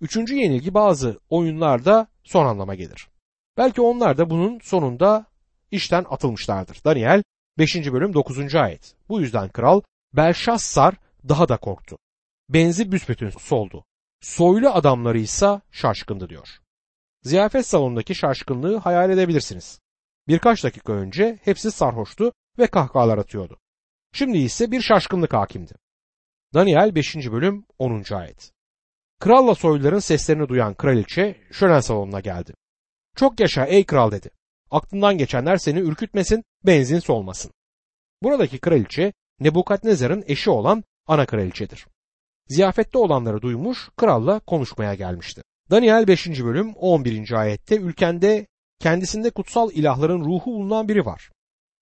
Üçüncü 0.00 0.34
yenilgi 0.34 0.74
bazı 0.74 1.18
oyunlarda 1.28 2.08
son 2.24 2.46
anlama 2.46 2.74
gelir. 2.74 3.08
Belki 3.56 3.80
onlar 3.80 4.18
da 4.18 4.30
bunun 4.30 4.58
sonunda 4.58 5.26
işten 5.70 6.04
atılmışlardır. 6.10 6.84
Daniel 6.84 7.22
5. 7.58 7.76
bölüm 7.92 8.14
9. 8.14 8.54
ayet. 8.54 8.94
Bu 9.08 9.20
yüzden 9.20 9.48
kral 9.48 9.80
Belşassar 10.12 10.94
daha 11.28 11.48
da 11.48 11.56
korktu. 11.56 11.98
Benzi 12.48 12.92
büsbütün 12.92 13.30
soldu. 13.30 13.84
Soylu 14.20 14.70
adamları 14.70 15.18
ise 15.18 15.60
şaşkındı 15.70 16.28
diyor. 16.28 16.48
Ziyafet 17.22 17.66
salonundaki 17.66 18.14
şaşkınlığı 18.14 18.76
hayal 18.76 19.10
edebilirsiniz. 19.10 19.80
Birkaç 20.28 20.64
dakika 20.64 20.92
önce 20.92 21.38
hepsi 21.42 21.70
sarhoştu 21.70 22.32
ve 22.58 22.66
kahkahalar 22.66 23.18
atıyordu. 23.18 23.58
Şimdi 24.12 24.38
ise 24.38 24.70
bir 24.70 24.80
şaşkınlık 24.80 25.32
hakimdi. 25.32 25.72
Daniel 26.54 26.94
5. 26.94 27.16
bölüm 27.16 27.66
10. 27.78 28.14
ayet. 28.14 28.52
Kralla 29.20 29.54
soyluların 29.54 29.98
seslerini 29.98 30.48
duyan 30.48 30.74
kraliçe 30.74 31.36
şölen 31.52 31.80
salonuna 31.80 32.20
geldi. 32.20 32.54
Çok 33.16 33.40
yaşa 33.40 33.64
ey 33.66 33.86
kral 33.86 34.10
dedi. 34.10 34.30
Aklından 34.70 35.18
geçenler 35.18 35.56
seni 35.56 35.78
ürkütmesin, 35.78 36.44
benzin 36.66 36.98
solmasın. 36.98 37.52
Buradaki 38.22 38.58
kraliçe 38.58 39.12
Nebukadnezar'ın 39.40 40.24
eşi 40.26 40.50
olan 40.50 40.84
ana 41.06 41.26
kraliçedir. 41.26 41.86
Ziyafette 42.48 42.98
olanları 42.98 43.42
duymuş, 43.42 43.88
kralla 43.96 44.40
konuşmaya 44.40 44.94
gelmişti. 44.94 45.42
Daniel 45.70 46.06
5. 46.06 46.26
bölüm 46.26 46.74
11. 46.74 47.32
ayette 47.32 47.76
ülkende 47.76 48.46
kendisinde 48.80 49.30
kutsal 49.30 49.70
ilahların 49.72 50.24
ruhu 50.24 50.46
bulunan 50.46 50.88
biri 50.88 51.06
var. 51.06 51.30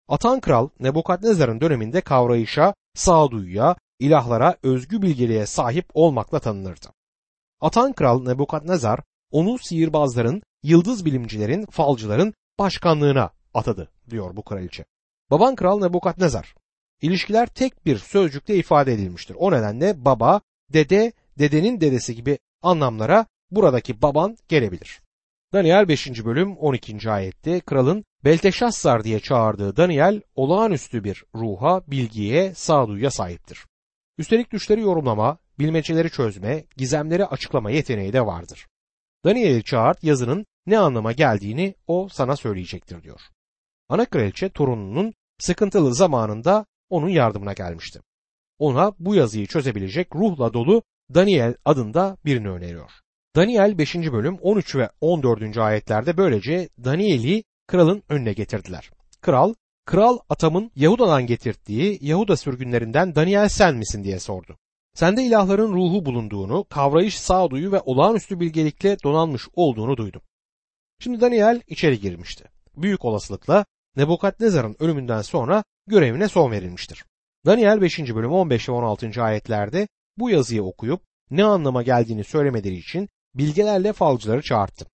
Atan 0.08 0.40
kral 0.40 0.68
Nebukadnezar'ın 0.80 1.60
döneminde 1.60 2.00
kavrayışa, 2.00 2.75
sağduyuya, 2.94 3.76
ilahlara 3.98 4.56
özgü 4.62 5.02
bilgeliğe 5.02 5.46
sahip 5.46 5.86
olmakla 5.94 6.38
tanınırdı. 6.38 6.86
Atan 7.60 7.92
kral 7.92 8.22
Nebukadnezar 8.22 9.00
onu 9.30 9.58
sihirbazların, 9.58 10.42
yıldız 10.62 11.04
bilimcilerin, 11.04 11.66
falcıların 11.66 12.34
başkanlığına 12.58 13.30
atadı 13.54 13.90
diyor 14.10 14.36
bu 14.36 14.42
kraliçe. 14.42 14.84
Baban 15.30 15.54
kral 15.54 15.80
Nebukadnezar. 15.80 16.54
İlişkiler 17.02 17.46
tek 17.46 17.86
bir 17.86 17.98
sözcükte 17.98 18.56
ifade 18.56 18.92
edilmiştir. 18.92 19.36
O 19.38 19.52
nedenle 19.52 20.04
baba, 20.04 20.40
dede, 20.72 21.12
dedenin 21.38 21.80
dedesi 21.80 22.14
gibi 22.14 22.38
anlamlara 22.62 23.26
buradaki 23.50 24.02
baban 24.02 24.36
gelebilir. 24.48 25.00
Daniel 25.53 25.88
5. 25.88 26.25
bölüm 26.25 26.57
12. 26.57 27.11
ayette 27.11 27.61
kralın 27.61 28.05
Belteşassar 28.25 29.05
diye 29.05 29.21
çağırdığı 29.21 29.76
Daniel 29.76 30.21
olağanüstü 30.35 31.05
bir 31.05 31.25
ruha, 31.35 31.83
bilgiye, 31.87 32.55
sağduyuya 32.55 33.11
sahiptir. 33.11 33.67
Üstelik 34.19 34.53
düşleri 34.53 34.81
yorumlama, 34.81 35.38
bilmeceleri 35.59 36.11
çözme, 36.11 36.65
gizemleri 36.76 37.26
açıklama 37.26 37.71
yeteneği 37.71 38.12
de 38.12 38.26
vardır. 38.26 38.67
Daniel'i 39.25 39.65
çağırt 39.65 40.05
yazının 40.05 40.47
ne 40.67 40.79
anlama 40.79 41.12
geldiğini 41.12 41.75
o 41.87 42.09
sana 42.12 42.37
söyleyecektir 42.37 43.03
diyor. 43.03 43.21
Ana 43.88 44.05
kraliçe 44.05 44.49
torununun 44.49 45.15
sıkıntılı 45.38 45.95
zamanında 45.95 46.67
onun 46.91 47.09
yardımına 47.09 47.53
gelmişti. 47.53 48.00
Ona 48.59 48.93
bu 48.99 49.15
yazıyı 49.15 49.47
çözebilecek 49.47 50.15
ruhla 50.15 50.53
dolu 50.53 50.83
Daniel 51.15 51.55
adında 51.65 52.17
birini 52.25 52.49
öneriyor. 52.49 53.05
Daniel 53.37 53.78
5. 53.78 53.95
bölüm 53.95 54.38
13 54.43 54.76
ve 54.76 54.90
14. 55.00 55.59
ayetlerde 55.59 56.16
böylece 56.16 56.69
Daniel'i 56.85 57.45
kralın 57.66 58.02
önüne 58.09 58.33
getirdiler. 58.33 58.90
Kral, 59.21 59.55
kral 59.85 60.19
atamın 60.28 60.71
Yahuda'dan 60.76 61.26
getirdiği 61.26 61.99
Yahuda 62.00 62.37
sürgünlerinden 62.37 63.14
Daniel 63.14 63.49
sen 63.49 63.76
misin 63.76 64.05
diye 64.05 64.19
sordu. 64.19 64.57
Sende 64.95 65.23
ilahların 65.23 65.73
ruhu 65.73 66.05
bulunduğunu, 66.05 66.64
kavrayış 66.64 67.19
sağduyu 67.19 67.73
ve 67.73 67.81
olağanüstü 67.81 68.40
bilgelikle 68.40 68.97
donanmış 69.05 69.49
olduğunu 69.55 69.97
duydum. 69.97 70.23
Şimdi 71.00 71.21
Daniel 71.21 71.61
içeri 71.66 72.00
girmişti. 72.00 72.45
Büyük 72.76 73.05
olasılıkla 73.05 73.64
Nebukadnezar'ın 73.97 74.76
ölümünden 74.78 75.23
sonra 75.23 75.64
görevine 75.87 76.28
son 76.28 76.50
verilmiştir. 76.50 77.05
Daniel 77.47 77.81
5. 77.81 77.99
bölüm 77.99 78.33
15 78.33 78.69
ve 78.69 78.73
16. 78.73 79.23
ayetlerde 79.23 79.88
bu 80.19 80.31
yazıyı 80.31 80.62
okuyup 80.62 81.00
ne 81.31 81.45
anlama 81.45 81.83
geldiğini 81.83 82.25
söylemeleri 82.25 82.75
için 82.75 83.09
bilgelerle 83.38 83.93
falcıları 83.93 84.43
çağırttım. 84.43 84.88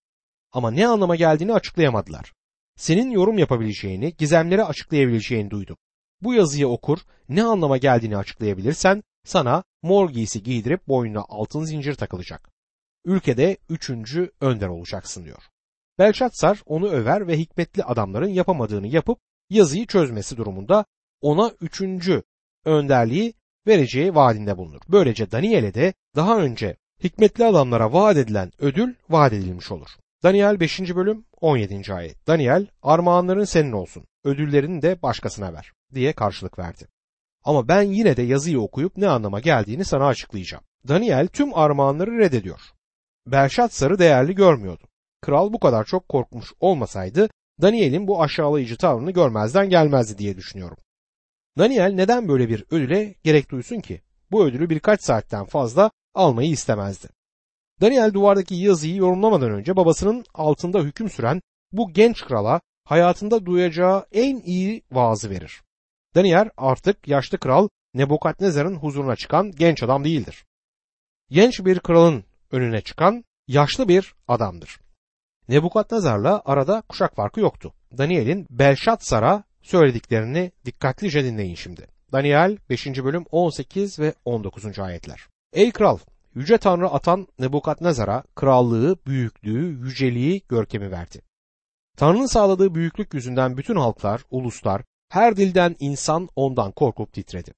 Ama 0.52 0.70
ne 0.70 0.86
anlama 0.86 1.16
geldiğini 1.16 1.54
açıklayamadılar. 1.54 2.32
Senin 2.76 3.10
yorum 3.10 3.38
yapabileceğini, 3.38 4.14
gizemleri 4.16 4.64
açıklayabileceğini 4.64 5.50
duydum. 5.50 5.76
Bu 6.20 6.34
yazıyı 6.34 6.68
okur, 6.68 6.98
ne 7.28 7.42
anlama 7.42 7.76
geldiğini 7.76 8.16
açıklayabilirsen 8.16 9.02
sana 9.24 9.64
mor 9.82 10.10
giysi 10.10 10.42
giydirip 10.42 10.88
boynuna 10.88 11.24
altın 11.28 11.64
zincir 11.64 11.94
takılacak. 11.94 12.50
Ülkede 13.04 13.56
üçüncü 13.68 14.30
önder 14.40 14.68
olacaksın 14.68 15.24
diyor. 15.24 15.42
Belşatsar 15.98 16.62
onu 16.66 16.88
över 16.88 17.26
ve 17.26 17.38
hikmetli 17.38 17.84
adamların 17.84 18.28
yapamadığını 18.28 18.86
yapıp 18.86 19.18
yazıyı 19.50 19.86
çözmesi 19.86 20.36
durumunda 20.36 20.84
ona 21.20 21.52
üçüncü 21.60 22.22
önderliği 22.64 23.34
vereceği 23.66 24.14
vaadinde 24.14 24.56
bulunur. 24.56 24.80
Böylece 24.88 25.30
Daniel'e 25.30 25.74
de 25.74 25.94
daha 26.16 26.38
önce 26.38 26.76
hikmetli 27.04 27.44
adamlara 27.44 27.92
vaat 27.92 28.16
edilen 28.16 28.52
ödül 28.58 28.94
vaat 29.08 29.32
edilmiş 29.32 29.70
olur. 29.72 29.88
Daniel 30.22 30.60
5. 30.60 30.80
bölüm 30.80 31.24
17. 31.40 31.94
ayet. 31.94 32.26
Daniel 32.26 32.66
armağanların 32.82 33.44
senin 33.44 33.72
olsun, 33.72 34.04
ödüllerini 34.24 34.82
de 34.82 35.02
başkasına 35.02 35.52
ver 35.52 35.72
diye 35.94 36.12
karşılık 36.12 36.58
verdi. 36.58 36.88
Ama 37.44 37.68
ben 37.68 37.82
yine 37.82 38.16
de 38.16 38.22
yazıyı 38.22 38.60
okuyup 38.60 38.96
ne 38.96 39.08
anlama 39.08 39.40
geldiğini 39.40 39.84
sana 39.84 40.06
açıklayacağım. 40.06 40.64
Daniel 40.88 41.28
tüm 41.28 41.54
armağanları 41.54 42.18
reddediyor. 42.18 42.60
Belşatsar'ı 43.26 43.98
değerli 43.98 44.34
görmüyordu. 44.34 44.82
Kral 45.20 45.52
bu 45.52 45.60
kadar 45.60 45.84
çok 45.84 46.08
korkmuş 46.08 46.52
olmasaydı 46.60 47.28
Daniel'in 47.62 48.06
bu 48.06 48.22
aşağılayıcı 48.22 48.76
tavrını 48.76 49.10
görmezden 49.10 49.70
gelmezdi 49.70 50.18
diye 50.18 50.36
düşünüyorum. 50.36 50.76
Daniel 51.58 51.92
neden 51.92 52.28
böyle 52.28 52.48
bir 52.48 52.64
ödüle 52.70 53.14
gerek 53.24 53.50
duysun 53.50 53.80
ki? 53.80 54.00
Bu 54.30 54.44
ödülü 54.44 54.70
birkaç 54.70 55.02
saatten 55.02 55.44
fazla 55.44 55.90
almayı 56.14 56.50
istemezdi. 56.50 57.08
Daniel 57.80 58.14
duvardaki 58.14 58.54
yazıyı 58.54 58.96
yorumlamadan 58.96 59.50
önce 59.50 59.76
babasının 59.76 60.24
altında 60.34 60.80
hüküm 60.80 61.10
süren 61.10 61.42
bu 61.72 61.92
genç 61.92 62.24
krala 62.24 62.60
hayatında 62.84 63.46
duyacağı 63.46 64.06
en 64.12 64.40
iyi 64.40 64.82
vaazı 64.92 65.30
verir. 65.30 65.62
Daniel 66.14 66.50
artık 66.56 67.08
yaşlı 67.08 67.38
kral 67.38 67.68
Nebukadnezar'ın 67.94 68.76
huzuruna 68.76 69.16
çıkan 69.16 69.52
genç 69.52 69.82
adam 69.82 70.04
değildir. 70.04 70.44
Genç 71.30 71.64
bir 71.64 71.80
kralın 71.80 72.24
önüne 72.50 72.80
çıkan 72.80 73.24
yaşlı 73.48 73.88
bir 73.88 74.14
adamdır. 74.28 74.80
Nebukadnezar'la 75.48 76.42
arada 76.44 76.82
kuşak 76.88 77.16
farkı 77.16 77.40
yoktu. 77.40 77.74
Daniel'in 77.98 78.46
Belşatsar'a 78.50 79.44
söylediklerini 79.62 80.52
dikkatlice 80.64 81.24
dinleyin 81.24 81.54
şimdi. 81.54 81.86
Daniel 82.12 82.56
5. 82.70 82.86
bölüm 82.86 83.24
18 83.30 83.98
ve 83.98 84.14
19. 84.24 84.78
ayetler. 84.78 85.31
Ey 85.52 85.70
kral, 85.70 85.98
yüce 86.34 86.58
tanrı 86.58 86.88
atan 86.88 87.28
Nebukadnezar'a 87.38 88.22
krallığı, 88.34 88.96
büyüklüğü, 89.06 89.86
yüceliği, 89.86 90.42
görkemi 90.48 90.90
verdi. 90.90 91.22
Tanrı'nın 91.96 92.26
sağladığı 92.26 92.74
büyüklük 92.74 93.14
yüzünden 93.14 93.56
bütün 93.56 93.76
halklar, 93.76 94.22
uluslar, 94.30 94.82
her 95.08 95.36
dilden 95.36 95.76
insan 95.78 96.28
ondan 96.36 96.72
korkup 96.72 97.12
titredi. 97.12 97.54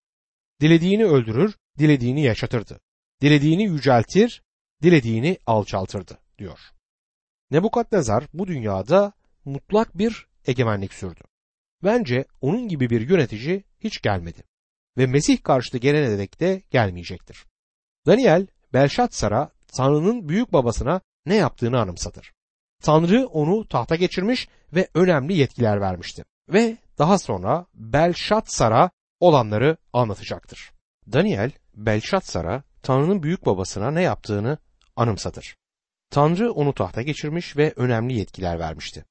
Dilediğini 0.60 1.04
öldürür, 1.04 1.54
dilediğini 1.78 2.22
yaşatırdı. 2.22 2.80
Dilediğini 3.22 3.64
yüceltir, 3.64 4.42
dilediğini 4.82 5.38
alçaltırdı 5.46 6.18
diyor. 6.38 6.58
Nebukadnezar 7.50 8.24
bu 8.32 8.46
dünyada 8.46 9.12
mutlak 9.44 9.98
bir 9.98 10.26
egemenlik 10.46 10.94
sürdü. 10.94 11.20
Bence 11.84 12.24
onun 12.40 12.68
gibi 12.68 12.90
bir 12.90 13.08
yönetici 13.08 13.64
hiç 13.80 14.02
gelmedi 14.02 14.42
ve 14.98 15.06
Mesih 15.06 15.42
karşıtı 15.42 15.78
gelene 15.78 16.18
dek 16.18 16.40
de 16.40 16.62
gelmeyecektir. 16.70 17.44
Daniel, 18.06 18.46
Belşatsar'a 18.72 19.50
Tanrı'nın 19.76 20.28
büyük 20.28 20.52
babasına 20.52 21.00
ne 21.26 21.34
yaptığını 21.34 21.80
anımsatır. 21.80 22.32
Tanrı 22.82 23.26
onu 23.26 23.68
tahta 23.68 23.96
geçirmiş 23.96 24.48
ve 24.74 24.88
önemli 24.94 25.34
yetkiler 25.34 25.80
vermişti. 25.80 26.24
Ve 26.48 26.76
daha 26.98 27.18
sonra 27.18 27.66
Belşatsar'a 27.74 28.90
olanları 29.20 29.76
anlatacaktır. 29.92 30.72
Daniel, 31.12 31.50
Belşatsar'a 31.74 32.62
Tanrı'nın 32.82 33.22
büyük 33.22 33.46
babasına 33.46 33.90
ne 33.90 34.02
yaptığını 34.02 34.58
anımsatır. 34.96 35.56
Tanrı 36.10 36.52
onu 36.52 36.74
tahta 36.74 37.02
geçirmiş 37.02 37.56
ve 37.56 37.72
önemli 37.76 38.14
yetkiler 38.14 38.58
vermişti. 38.58 39.04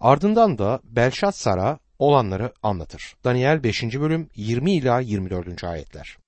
Ardından 0.00 0.58
da 0.58 0.80
Belşatsar'a 0.84 1.78
olanları 1.98 2.52
anlatır. 2.62 3.16
Daniel 3.24 3.62
5. 3.62 3.82
bölüm 3.82 4.28
20 4.34 4.72
ila 4.72 5.00
24. 5.00 5.64
ayetler. 5.64 6.18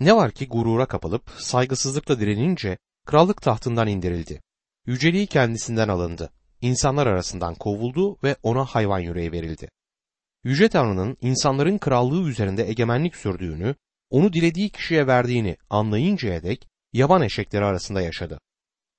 Ne 0.00 0.16
var 0.16 0.30
ki 0.30 0.48
gurura 0.48 0.86
kapılıp 0.86 1.30
saygısızlıkla 1.38 2.20
direnince 2.20 2.78
krallık 3.06 3.42
tahtından 3.42 3.88
indirildi. 3.88 4.40
Yüceliği 4.86 5.26
kendisinden 5.26 5.88
alındı. 5.88 6.30
İnsanlar 6.60 7.06
arasından 7.06 7.54
kovuldu 7.54 8.18
ve 8.22 8.36
ona 8.42 8.64
hayvan 8.64 8.98
yüreği 8.98 9.32
verildi. 9.32 9.68
Yüce 10.44 10.68
Tanrı'nın 10.68 11.16
insanların 11.20 11.78
krallığı 11.78 12.28
üzerinde 12.28 12.68
egemenlik 12.68 13.16
sürdüğünü, 13.16 13.74
onu 14.10 14.32
dilediği 14.32 14.70
kişiye 14.70 15.06
verdiğini 15.06 15.56
anlayıncaya 15.70 16.42
dek 16.42 16.68
yaban 16.92 17.22
eşekleri 17.22 17.64
arasında 17.64 18.00
yaşadı. 18.00 18.40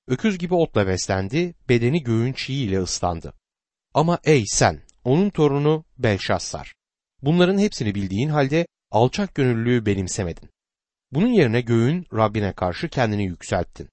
Öküz 0.08 0.38
gibi 0.38 0.54
otla 0.54 0.86
beslendi, 0.86 1.54
bedeni 1.68 2.02
göğün 2.02 2.32
çiğiyle 2.32 2.80
ıslandı. 2.80 3.32
Ama 3.94 4.18
ey 4.24 4.44
sen, 4.46 4.80
onun 5.04 5.30
torunu 5.30 5.84
Belşassar, 5.98 6.74
bunların 7.22 7.58
hepsini 7.58 7.94
bildiğin 7.94 8.28
halde 8.28 8.66
alçak 8.90 9.34
gönüllülüğü 9.34 9.86
benimsemedin. 9.86 10.50
Bunun 11.12 11.26
yerine 11.28 11.60
göğün 11.60 12.06
Rabbine 12.14 12.52
karşı 12.52 12.88
kendini 12.88 13.24
yükselttin. 13.24 13.88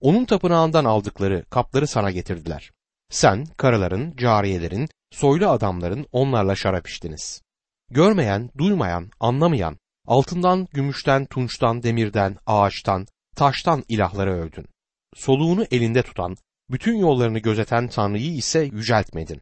Onun 0.00 0.24
tapınağından 0.24 0.84
aldıkları 0.84 1.44
kapları 1.50 1.86
sana 1.86 2.10
getirdiler. 2.10 2.70
Sen, 3.10 3.44
karıların, 3.56 4.16
cariyelerin, 4.16 4.88
soylu 5.10 5.48
adamların 5.48 6.06
onlarla 6.12 6.56
şarap 6.56 6.88
içtiniz. 6.88 7.42
Görmeyen, 7.90 8.50
duymayan, 8.58 9.10
anlamayan, 9.20 9.78
altından, 10.06 10.68
gümüşten, 10.72 11.26
tunçtan, 11.26 11.82
demirden, 11.82 12.36
ağaçtan, 12.46 13.06
taştan 13.36 13.84
ilahları 13.88 14.32
övdün. 14.32 14.66
Soluğunu 15.14 15.66
elinde 15.70 16.02
tutan, 16.02 16.36
bütün 16.70 16.96
yollarını 16.96 17.38
gözeten 17.38 17.88
Tanrı'yı 17.88 18.34
ise 18.34 18.60
yüceltmedin. 18.60 19.40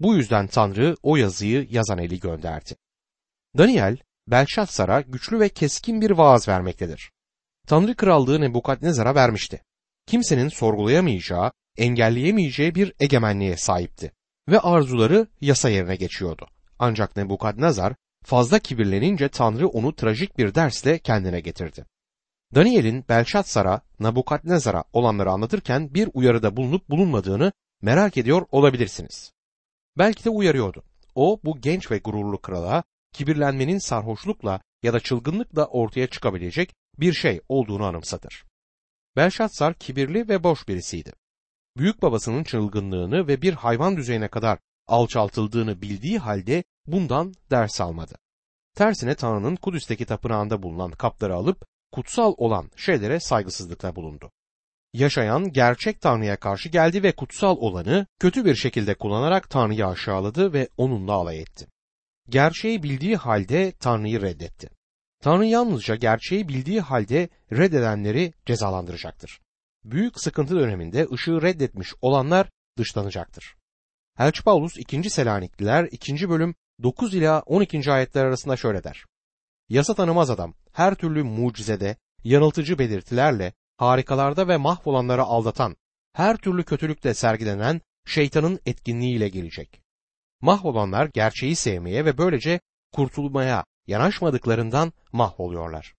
Bu 0.00 0.14
yüzden 0.14 0.46
Tanrı 0.46 0.96
o 1.02 1.16
yazıyı 1.16 1.66
yazan 1.70 1.98
eli 1.98 2.20
gönderdi. 2.20 2.76
Daniel, 3.58 3.96
Belşatsar'a 4.26 5.00
güçlü 5.00 5.40
ve 5.40 5.48
keskin 5.48 6.00
bir 6.00 6.10
vaaz 6.10 6.48
vermektedir. 6.48 7.12
Tanrı 7.66 7.96
krallığı 7.96 8.40
Nebukadnezar'a 8.40 9.14
vermişti. 9.14 9.62
Kimsenin 10.06 10.48
sorgulayamayacağı, 10.48 11.52
engelleyemeyeceği 11.76 12.74
bir 12.74 12.92
egemenliğe 13.00 13.56
sahipti 13.56 14.12
ve 14.48 14.60
arzuları 14.60 15.26
yasa 15.40 15.68
yerine 15.70 15.96
geçiyordu. 15.96 16.46
Ancak 16.78 17.16
Nebukadnezar 17.16 17.94
fazla 18.24 18.58
kibirlenince 18.58 19.28
Tanrı 19.28 19.68
onu 19.68 19.96
trajik 19.96 20.38
bir 20.38 20.54
dersle 20.54 20.98
kendine 20.98 21.40
getirdi. 21.40 21.84
Daniel'in 22.54 23.04
Belşatsar'a, 23.08 23.80
Nabukadnezar'a 24.00 24.84
olanları 24.92 25.30
anlatırken 25.30 25.94
bir 25.94 26.08
uyarıda 26.14 26.56
bulunup 26.56 26.90
bulunmadığını 26.90 27.52
merak 27.82 28.16
ediyor 28.16 28.46
olabilirsiniz. 28.50 29.32
Belki 29.98 30.24
de 30.24 30.30
uyarıyordu. 30.30 30.84
O 31.14 31.40
bu 31.44 31.60
genç 31.60 31.90
ve 31.90 31.98
gururlu 31.98 32.40
krala 32.40 32.84
kibirlenmenin 33.12 33.78
sarhoşlukla 33.78 34.60
ya 34.82 34.92
da 34.92 35.00
çılgınlıkla 35.00 35.66
ortaya 35.66 36.06
çıkabilecek 36.06 36.74
bir 36.98 37.12
şey 37.12 37.40
olduğunu 37.48 37.84
anımsatır. 37.84 38.44
Belşatsar 39.16 39.74
kibirli 39.74 40.28
ve 40.28 40.44
boş 40.44 40.68
birisiydi. 40.68 41.12
Büyük 41.76 42.02
babasının 42.02 42.44
çılgınlığını 42.44 43.28
ve 43.28 43.42
bir 43.42 43.52
hayvan 43.52 43.96
düzeyine 43.96 44.28
kadar 44.28 44.58
alçaltıldığını 44.86 45.82
bildiği 45.82 46.18
halde 46.18 46.64
bundan 46.86 47.34
ders 47.50 47.80
almadı. 47.80 48.14
Tersine 48.74 49.14
Tanrı'nın 49.14 49.56
Kudüs'teki 49.56 50.04
tapınağında 50.04 50.62
bulunan 50.62 50.90
kapları 50.90 51.34
alıp 51.34 51.64
kutsal 51.92 52.34
olan 52.36 52.70
şeylere 52.76 53.20
saygısızlıkta 53.20 53.96
bulundu. 53.96 54.30
Yaşayan 54.92 55.52
gerçek 55.52 56.00
Tanrı'ya 56.00 56.36
karşı 56.36 56.68
geldi 56.68 57.02
ve 57.02 57.12
kutsal 57.12 57.56
olanı 57.56 58.06
kötü 58.18 58.44
bir 58.44 58.54
şekilde 58.54 58.94
kullanarak 58.94 59.50
Tanrı'yı 59.50 59.86
aşağıladı 59.86 60.52
ve 60.52 60.68
onunla 60.76 61.12
alay 61.12 61.40
etti. 61.40 61.66
Gerçeği 62.28 62.82
bildiği 62.82 63.16
halde 63.16 63.72
Tanrı'yı 63.72 64.22
reddetti. 64.22 64.68
Tanrı 65.20 65.46
yalnızca 65.46 65.94
gerçeği 65.94 66.48
bildiği 66.48 66.80
halde 66.80 67.28
reddedenleri 67.52 68.32
cezalandıracaktır. 68.46 69.40
Büyük 69.84 70.20
sıkıntı 70.20 70.56
döneminde 70.56 71.06
ışığı 71.12 71.42
reddetmiş 71.42 71.94
olanlar 72.00 72.50
dışlanacaktır. 72.78 73.56
Elçi 74.18 74.42
Paulus 74.42 74.76
2. 74.76 75.10
Selanikliler 75.10 75.88
2. 75.90 76.28
bölüm 76.28 76.54
9 76.82 77.14
ila 77.14 77.40
12. 77.40 77.92
ayetler 77.92 78.24
arasında 78.24 78.56
şöyle 78.56 78.84
der. 78.84 79.04
Yasa 79.68 79.94
tanımaz 79.94 80.30
adam 80.30 80.54
her 80.72 80.94
türlü 80.94 81.22
mucizede, 81.22 81.96
yanıltıcı 82.24 82.78
belirtilerle, 82.78 83.52
harikalarda 83.76 84.48
ve 84.48 84.56
mahvolanları 84.56 85.22
aldatan, 85.22 85.76
her 86.12 86.36
türlü 86.36 86.64
kötülükte 86.64 87.14
sergilenen 87.14 87.80
şeytanın 88.06 88.60
etkinliğiyle 88.66 89.28
gelecek. 89.28 89.81
Mahvolanlar 90.42 91.06
gerçeği 91.14 91.56
sevmeye 91.56 92.04
ve 92.04 92.18
böylece 92.18 92.60
kurtulmaya 92.92 93.64
yanaşmadıklarından 93.86 94.92
mahvoluyorlar. 95.12 95.94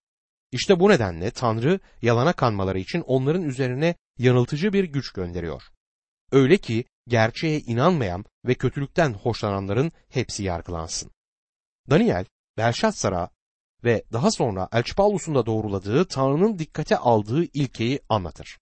İşte 0.52 0.80
bu 0.80 0.88
nedenle 0.88 1.30
Tanrı 1.30 1.80
yalana 2.02 2.32
kanmaları 2.32 2.78
için 2.78 3.00
onların 3.00 3.42
üzerine 3.42 3.94
yanıltıcı 4.18 4.72
bir 4.72 4.84
güç 4.84 5.12
gönderiyor. 5.12 5.62
Öyle 6.32 6.56
ki 6.56 6.84
gerçeğe 7.08 7.60
inanmayan 7.60 8.24
ve 8.44 8.54
kötülükten 8.54 9.12
hoşlananların 9.12 9.92
hepsi 10.08 10.42
yargılansın. 10.42 11.10
Daniel, 11.90 12.24
Belşatsar'a 12.56 13.30
ve 13.84 14.04
daha 14.12 14.30
sonra 14.30 14.68
Elçi 14.72 14.96
da 14.96 15.46
doğruladığı 15.46 16.08
Tanrı'nın 16.08 16.58
dikkate 16.58 16.96
aldığı 16.96 17.44
ilkeyi 17.44 18.00
anlatır. 18.08 18.58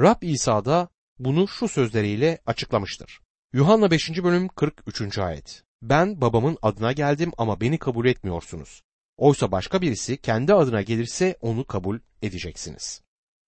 Rab 0.00 0.22
İsa 0.22 0.64
da 0.64 0.88
bunu 1.18 1.48
şu 1.48 1.68
sözleriyle 1.68 2.38
açıklamıştır. 2.46 3.23
Yuhanna 3.54 3.90
5. 3.90 4.22
bölüm 4.24 4.48
43. 4.48 5.18
ayet. 5.18 5.62
Ben 5.82 6.20
babamın 6.20 6.58
adına 6.62 6.92
geldim 6.92 7.32
ama 7.38 7.60
beni 7.60 7.78
kabul 7.78 8.06
etmiyorsunuz. 8.06 8.82
Oysa 9.16 9.52
başka 9.52 9.82
birisi 9.82 10.16
kendi 10.16 10.54
adına 10.54 10.82
gelirse 10.82 11.36
onu 11.40 11.64
kabul 11.64 11.98
edeceksiniz. 12.22 13.02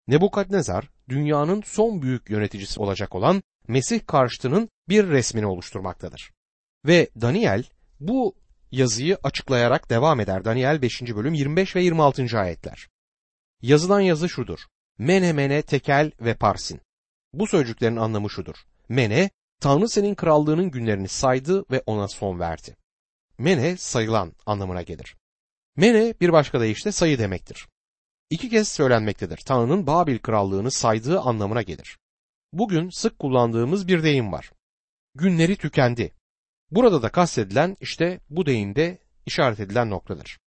Nebukadnezar 0.08 0.90
dünyanın 1.08 1.62
son 1.66 2.02
büyük 2.02 2.30
yöneticisi 2.30 2.80
olacak 2.80 3.14
olan 3.14 3.42
Mesih 3.68 4.06
karşıtının 4.06 4.68
bir 4.88 5.08
resmini 5.08 5.46
oluşturmaktadır. 5.46 6.30
Ve 6.86 7.08
Daniel 7.20 7.64
bu 8.00 8.34
yazıyı 8.72 9.18
açıklayarak 9.22 9.90
devam 9.90 10.20
eder. 10.20 10.44
Daniel 10.44 10.82
5. 10.82 11.02
bölüm 11.02 11.34
25 11.34 11.76
ve 11.76 11.82
26. 11.82 12.38
ayetler. 12.38 12.88
Yazılan 13.62 14.00
yazı 14.00 14.28
şudur. 14.28 14.60
Mene 14.98 15.32
mene 15.32 15.62
tekel 15.62 16.10
ve 16.20 16.34
parsin. 16.34 16.80
Bu 17.32 17.46
sözcüklerin 17.46 17.96
anlamı 17.96 18.30
şudur. 18.30 18.56
Mene, 18.88 19.30
Tanrı 19.60 19.88
senin 19.88 20.14
krallığının 20.14 20.70
günlerini 20.70 21.08
saydı 21.08 21.64
ve 21.70 21.82
ona 21.86 22.08
son 22.08 22.40
verdi. 22.40 22.76
Mene 23.38 23.76
sayılan 23.76 24.32
anlamına 24.46 24.82
gelir. 24.82 25.16
Mene 25.76 26.14
bir 26.20 26.32
başka 26.32 26.60
deyişle 26.60 26.92
sayı 26.92 27.18
demektir. 27.18 27.68
İki 28.30 28.48
kez 28.50 28.68
söylenmektedir. 28.68 29.36
Tanrı'nın 29.36 29.86
Babil 29.86 30.18
krallığını 30.18 30.70
saydığı 30.70 31.20
anlamına 31.20 31.62
gelir. 31.62 31.98
Bugün 32.52 32.90
sık 32.90 33.18
kullandığımız 33.18 33.88
bir 33.88 34.02
deyim 34.02 34.32
var. 34.32 34.52
Günleri 35.14 35.56
tükendi. 35.56 36.12
Burada 36.70 37.02
da 37.02 37.08
kastedilen 37.08 37.76
işte 37.80 38.20
bu 38.30 38.46
deyimde 38.46 38.98
işaret 39.26 39.60
edilen 39.60 39.90
noktadır. 39.90 40.38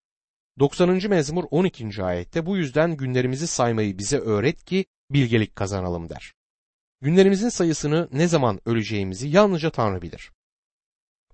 90. 0.59 1.09
mezmur 1.09 1.43
12. 1.51 2.03
ayette 2.03 2.45
bu 2.45 2.57
yüzden 2.57 2.97
günlerimizi 2.97 3.47
saymayı 3.47 3.97
bize 3.97 4.17
öğret 4.17 4.63
ki 4.63 4.85
bilgelik 5.09 5.55
kazanalım 5.55 6.09
der. 6.09 6.33
Günlerimizin 7.03 7.49
sayısını 7.49 8.09
ne 8.11 8.27
zaman 8.27 8.59
öleceğimizi 8.65 9.27
yalnızca 9.27 9.69
Tanrı 9.69 10.01
bilir. 10.01 10.31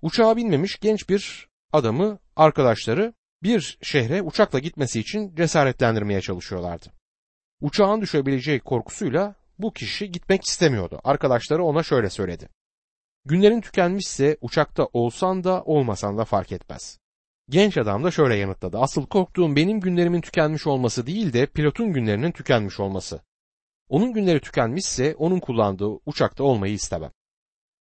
Uçağa 0.02 0.36
binmemiş 0.36 0.78
genç 0.80 1.08
bir 1.08 1.48
adamı 1.72 2.18
arkadaşları 2.36 3.14
bir 3.42 3.78
şehre 3.82 4.22
uçakla 4.22 4.58
gitmesi 4.58 5.00
için 5.00 5.34
cesaretlendirmeye 5.36 6.20
çalışıyorlardı. 6.20 6.86
Uçağın 7.60 8.00
düşebileceği 8.00 8.60
korkusuyla 8.60 9.34
bu 9.58 9.72
kişi 9.72 10.10
gitmek 10.10 10.44
istemiyordu. 10.44 11.00
Arkadaşları 11.04 11.64
ona 11.64 11.82
şöyle 11.82 12.10
söyledi. 12.10 12.48
Günlerin 13.24 13.60
tükenmişse 13.60 14.36
uçakta 14.40 14.86
olsan 14.92 15.44
da 15.44 15.62
olmasan 15.62 16.18
da 16.18 16.24
fark 16.24 16.52
etmez. 16.52 16.98
Genç 17.48 17.78
adam 17.78 18.04
da 18.04 18.10
şöyle 18.10 18.36
yanıtladı. 18.36 18.78
Asıl 18.78 19.06
korktuğum 19.06 19.56
benim 19.56 19.80
günlerimin 19.80 20.20
tükenmiş 20.20 20.66
olması 20.66 21.06
değil 21.06 21.32
de 21.32 21.46
pilotun 21.46 21.92
günlerinin 21.92 22.32
tükenmiş 22.32 22.80
olması. 22.80 23.20
Onun 23.90 24.12
günleri 24.12 24.40
tükenmişse 24.40 25.14
onun 25.14 25.40
kullandığı 25.40 25.88
uçakta 26.06 26.44
olmayı 26.44 26.72
istemem. 26.72 27.12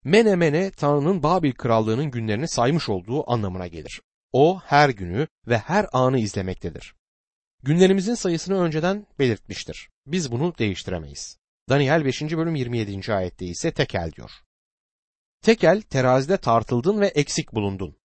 Mene 0.03 0.35
mene 0.35 0.71
Tanrı'nın 0.71 1.23
Babil 1.23 1.51
krallığının 1.51 2.11
günlerini 2.11 2.47
saymış 2.47 2.89
olduğu 2.89 3.31
anlamına 3.31 3.67
gelir. 3.67 4.01
O 4.33 4.59
her 4.59 4.89
günü 4.89 5.27
ve 5.47 5.57
her 5.57 5.87
anı 5.91 6.19
izlemektedir. 6.19 6.95
Günlerimizin 7.63 8.13
sayısını 8.13 8.61
önceden 8.61 9.07
belirtmiştir. 9.19 9.89
Biz 10.05 10.31
bunu 10.31 10.57
değiştiremeyiz. 10.57 11.37
Daniel 11.69 12.05
5. 12.05 12.21
bölüm 12.21 12.55
27. 12.55 13.13
ayette 13.13 13.45
ise 13.45 13.71
tekel 13.71 14.11
diyor. 14.11 14.31
Tekel 15.41 15.81
terazide 15.81 16.37
tartıldın 16.37 17.01
ve 17.01 17.07
eksik 17.07 17.53
bulundun 17.53 17.97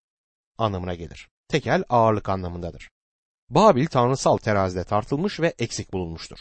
anlamına 0.58 0.94
gelir. 0.94 1.28
Tekel 1.48 1.84
ağırlık 1.88 2.28
anlamındadır. 2.28 2.90
Babil 3.50 3.86
tanrısal 3.86 4.36
terazide 4.36 4.84
tartılmış 4.84 5.40
ve 5.40 5.54
eksik 5.58 5.92
bulunmuştur. 5.92 6.38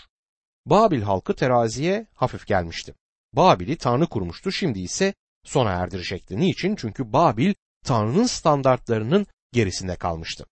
Babil 0.65 1.01
halkı 1.01 1.35
teraziye 1.35 2.07
hafif 2.13 2.47
gelmişti. 2.47 2.93
Babil'i 3.33 3.75
tanrı 3.75 4.07
kurmuştu 4.07 4.51
şimdi 4.51 4.79
ise 4.79 5.13
sona 5.43 5.71
erdirecekti. 5.71 6.37
Niçin? 6.37 6.75
Çünkü 6.75 7.13
Babil 7.13 7.53
tanrının 7.85 8.25
standartlarının 8.25 9.27
gerisinde 9.51 9.95
kalmıştı. 9.95 10.45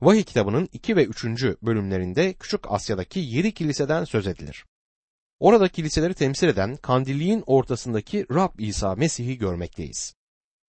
Vahiy 0.00 0.22
kitabının 0.22 0.68
2 0.72 0.96
ve 0.96 1.04
3. 1.04 1.24
bölümlerinde 1.62 2.32
Küçük 2.32 2.72
Asya'daki 2.72 3.20
yeri 3.20 3.54
kiliseden 3.54 4.04
söz 4.04 4.26
edilir. 4.26 4.66
Orada 5.38 5.68
kiliseleri 5.68 6.14
temsil 6.14 6.48
eden 6.48 6.76
kandilliğin 6.76 7.44
ortasındaki 7.46 8.26
Rab 8.34 8.58
İsa 8.58 8.94
Mesih'i 8.94 9.38
görmekteyiz. 9.38 10.14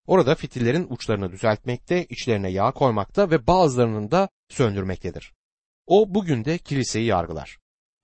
Orada 0.06 0.34
fitillerin 0.34 0.86
uçlarını 0.90 1.32
düzeltmekte, 1.32 2.04
içlerine 2.04 2.50
yağ 2.50 2.72
koymakta 2.72 3.30
ve 3.30 3.46
bazılarının 3.46 4.10
da 4.10 4.28
söndürmektedir. 4.48 5.32
O 5.86 6.14
bugün 6.14 6.44
de 6.44 6.58
kiliseyi 6.58 7.06
yargılar. 7.06 7.58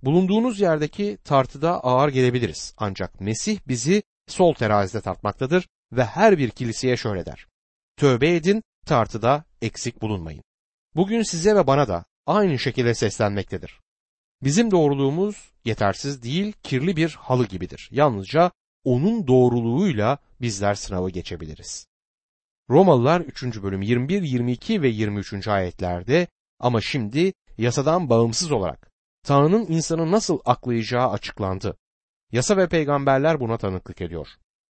Bulunduğunuz 0.05 0.61
yerdeki 0.61 1.19
tartıda 1.25 1.85
ağır 1.85 2.09
gelebiliriz 2.09 2.75
ancak 2.77 3.21
Mesih 3.21 3.59
bizi 3.69 4.03
sol 4.29 4.55
terazide 4.55 5.01
tartmaktadır 5.01 5.69
ve 5.93 6.05
her 6.05 6.38
bir 6.38 6.51
kiliseye 6.51 6.97
şöyle 6.97 7.27
der. 7.27 7.47
Tövbe 7.97 8.35
edin, 8.35 8.62
tartıda 8.87 9.45
eksik 9.62 10.03
bulunmayın. 10.03 10.43
Bugün 10.97 11.23
size 11.23 11.57
ve 11.57 11.67
bana 11.67 11.88
da 11.88 12.05
aynı 12.27 12.59
şekilde 12.59 12.95
seslenmektedir. 12.95 13.81
Bizim 14.43 14.71
doğruluğumuz 14.71 15.53
yetersiz 15.64 16.23
değil, 16.23 16.53
kirli 16.62 16.97
bir 16.97 17.11
halı 17.21 17.47
gibidir. 17.47 17.88
Yalnızca 17.93 18.51
onun 18.85 19.27
doğruluğuyla 19.27 20.19
bizler 20.40 20.75
sınavı 20.75 21.11
geçebiliriz. 21.11 21.87
Romalılar 22.71 23.21
3. 23.21 23.62
bölüm 23.62 23.83
21, 23.83 24.23
22 24.23 24.83
ve 24.83 24.88
23. 24.88 25.49
ayetlerde 25.49 26.27
ama 26.59 26.81
şimdi 26.81 27.33
yasadan 27.59 28.11
bağımsız 28.11 28.53
olarak 28.53 28.93
Tanrı'nın 29.25 29.67
insanı 29.67 30.11
nasıl 30.11 30.39
aklayacağı 30.45 31.11
açıklandı. 31.11 31.77
Yasa 32.33 32.57
ve 32.57 32.69
peygamberler 32.69 33.41
buna 33.41 33.59
tanıklık 33.59 34.01
ediyor. 34.01 34.29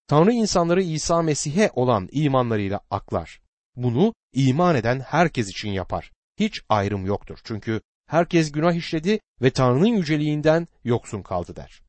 Tanrı 0.07 0.31
insanları 0.31 0.83
İsa 0.83 1.21
Mesih'e 1.21 1.71
olan 1.75 2.09
imanlarıyla 2.11 2.79
aklar. 2.91 3.41
Bunu 3.75 4.13
iman 4.33 4.75
eden 4.75 4.99
herkes 4.99 5.49
için 5.49 5.69
yapar. 5.69 6.11
Hiç 6.39 6.61
ayrım 6.69 7.05
yoktur. 7.05 7.39
Çünkü 7.43 7.81
herkes 8.07 8.51
günah 8.51 8.73
işledi 8.73 9.19
ve 9.41 9.51
Tanrı'nın 9.51 9.85
yüceliğinden 9.85 10.67
yoksun 10.83 11.21
kaldı 11.21 11.55
der. 11.55 11.81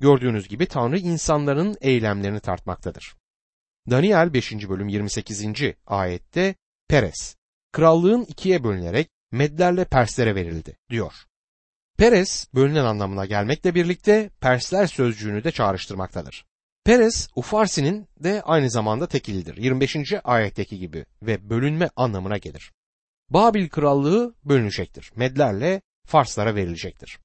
Gördüğünüz 0.00 0.48
gibi 0.48 0.66
Tanrı 0.66 0.98
insanların 0.98 1.76
eylemlerini 1.80 2.40
tartmaktadır. 2.40 3.16
Daniel 3.90 4.32
5. 4.32 4.52
bölüm 4.52 4.88
28. 4.88 5.44
ayette 5.86 6.54
Peres, 6.88 7.36
krallığın 7.72 8.24
ikiye 8.24 8.64
bölünerek 8.64 9.08
Medlerle 9.32 9.84
Perslere 9.84 10.34
verildi 10.34 10.76
diyor. 10.90 11.12
Peres 11.98 12.46
bölünen 12.54 12.84
anlamına 12.84 13.26
gelmekle 13.26 13.74
birlikte 13.74 14.30
Persler 14.40 14.86
sözcüğünü 14.86 15.44
de 15.44 15.50
çağrıştırmaktadır. 15.50 16.44
Peres, 16.84 17.28
Ufarsi'nin 17.36 18.08
de 18.20 18.42
aynı 18.42 18.70
zamanda 18.70 19.06
tekilidir. 19.08 19.56
25. 19.56 19.96
ayetteki 20.24 20.78
gibi 20.78 21.06
ve 21.22 21.50
bölünme 21.50 21.90
anlamına 21.96 22.38
gelir. 22.38 22.72
Babil 23.30 23.68
krallığı 23.68 24.34
bölünecektir. 24.44 25.12
Medlerle 25.16 25.82
Farslara 26.06 26.54
verilecektir. 26.54 27.18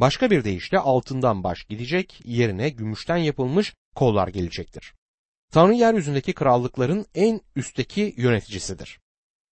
Başka 0.00 0.30
bir 0.30 0.44
deyişle 0.44 0.78
altından 0.78 1.44
baş 1.44 1.64
gidecek, 1.64 2.20
yerine 2.24 2.68
gümüşten 2.68 3.16
yapılmış 3.16 3.74
kollar 3.94 4.28
gelecektir. 4.28 4.94
Tanrı 5.52 5.74
yeryüzündeki 5.74 6.32
krallıkların 6.32 7.06
en 7.14 7.40
üstteki 7.56 8.14
yöneticisidir. 8.16 9.00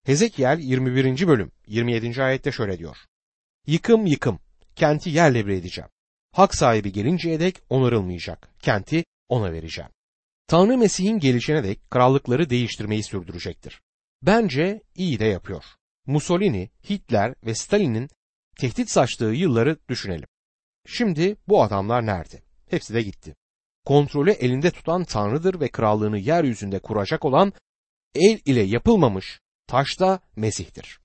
Hezekiel 0.05 0.59
21. 0.59 1.27
bölüm 1.29 1.53
27. 1.67 2.23
ayette 2.23 2.53
şöyle 2.53 2.79
diyor. 2.79 2.97
Yıkım 3.67 4.07
yıkım, 4.07 4.39
kenti 4.77 5.11
yerle 5.11 5.47
bir 5.47 5.53
edeceğim. 5.53 5.91
Hak 6.33 6.55
sahibi 6.55 6.93
gelinceye 6.93 7.41
dek 7.41 7.57
onarılmayacak, 7.71 8.49
kenti 8.61 9.05
ona 9.29 9.53
vereceğim. 9.53 9.91
Tanrı 10.47 10.79
Mesih'in 10.79 11.19
gelişine 11.19 11.65
dek 11.65 11.91
krallıkları 11.91 12.51
değiştirmeyi 12.51 13.03
sürdürecektir. 13.03 13.83
Bence 14.23 14.83
iyi 14.95 15.19
de 15.19 15.25
yapıyor. 15.25 15.65
Mussolini, 16.07 16.71
Hitler 16.91 17.35
ve 17.47 17.55
Stalin'in 17.55 18.09
tehdit 18.59 18.91
saçtığı 18.91 19.25
yılları 19.25 19.79
düşünelim. 19.89 20.29
Şimdi 20.87 21.37
bu 21.49 21.63
adamlar 21.63 22.07
nerede? 22.07 22.43
Hepsi 22.71 22.95
de 22.95 23.03
gitti. 23.03 23.35
Kontrolü 23.85 24.31
elinde 24.31 24.71
tutan 24.71 25.05
Tanrı'dır 25.05 25.61
ve 25.61 25.69
krallığını 25.69 26.19
yeryüzünde 26.19 26.79
kuracak 26.79 27.25
olan 27.25 27.53
el 28.15 28.41
ile 28.45 28.63
yapılmamış 28.63 29.41
taşta 29.67 30.21
Mesih'tir. 30.37 31.01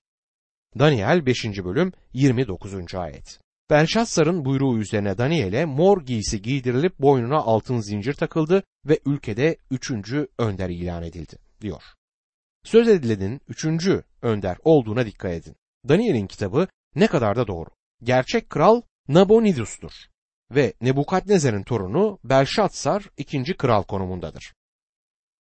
Daniel 0.78 1.26
5. 1.26 1.44
bölüm 1.44 1.92
29. 2.12 2.94
ayet. 2.94 3.40
Belşassar'ın 3.70 4.44
buyruğu 4.44 4.78
üzerine 4.78 5.18
Daniel'e 5.18 5.64
mor 5.64 6.02
giysi 6.02 6.42
giydirilip 6.42 6.98
boynuna 6.98 7.38
altın 7.38 7.80
zincir 7.80 8.14
takıldı 8.14 8.62
ve 8.86 9.00
ülkede 9.06 9.56
üçüncü 9.70 10.28
önder 10.38 10.68
ilan 10.68 11.02
edildi, 11.02 11.36
diyor. 11.60 11.82
Söz 12.64 12.88
edilenin 12.88 13.40
üçüncü 13.48 14.04
önder 14.22 14.56
olduğuna 14.64 15.06
dikkat 15.06 15.32
edin. 15.32 15.56
Daniel'in 15.88 16.26
kitabı 16.26 16.68
ne 16.94 17.06
kadar 17.06 17.36
da 17.36 17.46
doğru. 17.46 17.70
Gerçek 18.02 18.50
kral 18.50 18.82
Nabonidus'tur 19.08 19.92
ve 20.50 20.72
Nebukadnezar'ın 20.80 21.62
torunu 21.62 22.18
Belşatsar 22.24 23.04
ikinci 23.16 23.56
kral 23.56 23.82
konumundadır. 23.82 24.54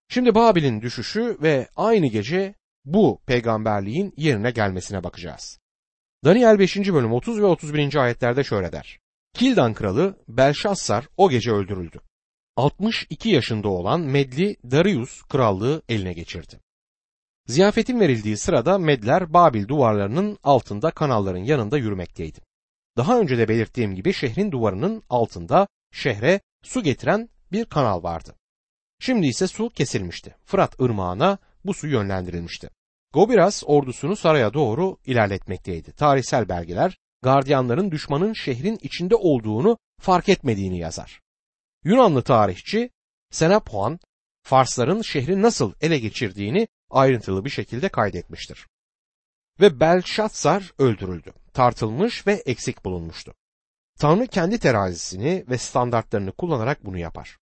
Şimdi 0.09 0.35
Babil'in 0.35 0.81
düşüşü 0.81 1.37
ve 1.41 1.67
aynı 1.75 2.07
gece 2.07 2.55
bu 2.85 3.21
peygamberliğin 3.25 4.13
yerine 4.17 4.51
gelmesine 4.51 5.03
bakacağız. 5.03 5.59
Daniel 6.23 6.59
5. 6.59 6.77
bölüm 6.77 7.13
30 7.13 7.41
ve 7.41 7.45
31. 7.45 7.95
ayetlerde 7.95 8.43
şöyle 8.43 8.71
der. 8.71 8.99
Kildan 9.33 9.73
kralı 9.73 10.17
Belşassar 10.27 11.07
o 11.17 11.29
gece 11.29 11.51
öldürüldü. 11.51 12.01
62 12.55 13.29
yaşında 13.29 13.69
olan 13.69 14.01
Medli 14.01 14.57
Darius 14.71 15.21
krallığı 15.21 15.81
eline 15.89 16.13
geçirdi. 16.13 16.59
Ziyafetin 17.47 17.99
verildiği 17.99 18.37
sırada 18.37 18.77
Medler 18.77 19.33
Babil 19.33 19.67
duvarlarının 19.67 20.37
altında 20.43 20.91
kanalların 20.91 21.43
yanında 21.43 21.77
yürümekteydi. 21.77 22.39
Daha 22.97 23.19
önce 23.19 23.37
de 23.37 23.47
belirttiğim 23.47 23.95
gibi 23.95 24.13
şehrin 24.13 24.51
duvarının 24.51 25.03
altında 25.09 25.67
şehre 25.91 26.41
su 26.63 26.83
getiren 26.83 27.29
bir 27.51 27.65
kanal 27.65 28.03
vardı. 28.03 28.35
Şimdi 28.99 29.27
ise 29.27 29.47
su 29.47 29.69
kesilmişti. 29.69 30.35
Fırat 30.45 30.81
ırmağına 30.81 31.37
bu 31.65 31.73
su 31.73 31.87
yönlendirilmişti. 31.87 32.69
Gobiras 33.13 33.63
ordusunu 33.65 34.15
saraya 34.15 34.53
doğru 34.53 34.97
ilerletmekteydi. 35.05 35.91
Tarihsel 35.91 36.49
belgeler 36.49 36.97
gardiyanların 37.21 37.91
düşmanın 37.91 38.33
şehrin 38.33 38.77
içinde 38.81 39.15
olduğunu 39.15 39.77
fark 40.01 40.29
etmediğini 40.29 40.79
yazar. 40.79 41.21
Yunanlı 41.83 42.21
tarihçi 42.21 42.89
Senapuan, 43.31 43.99
Farsların 44.43 45.01
şehri 45.01 45.41
nasıl 45.41 45.73
ele 45.81 45.99
geçirdiğini 45.99 46.67
ayrıntılı 46.89 47.45
bir 47.45 47.49
şekilde 47.49 47.89
kaydetmiştir. 47.89 48.67
Ve 49.59 49.79
Belşatsar 49.79 50.73
öldürüldü, 50.77 51.33
tartılmış 51.53 52.27
ve 52.27 52.33
eksik 52.33 52.85
bulunmuştu. 52.85 53.33
Tanrı 53.99 54.27
kendi 54.27 54.59
terazisini 54.59 55.45
ve 55.49 55.57
standartlarını 55.57 56.31
kullanarak 56.31 56.85
bunu 56.85 56.97
yapar. 56.97 57.37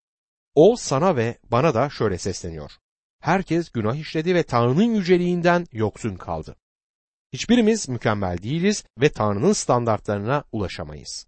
O 0.56 0.76
sana 0.76 1.16
ve 1.16 1.38
bana 1.44 1.74
da 1.74 1.90
şöyle 1.90 2.18
sesleniyor 2.18 2.72
herkes 3.20 3.70
günah 3.70 3.96
işledi 3.96 4.36
ve 4.36 4.44
Tanrı'nın 4.44 4.96
yüceliğinden 4.96 5.66
yoksun 5.72 6.16
kaldı. 6.16 6.56
Hiçbirimiz 7.34 7.90
mükemmel 7.90 8.38
değiliz 8.38 8.84
ve 9.02 9.10
Tanrı'nın 9.10 9.54
standartlarına 9.54 10.44
ulaşamayız. 10.52 11.28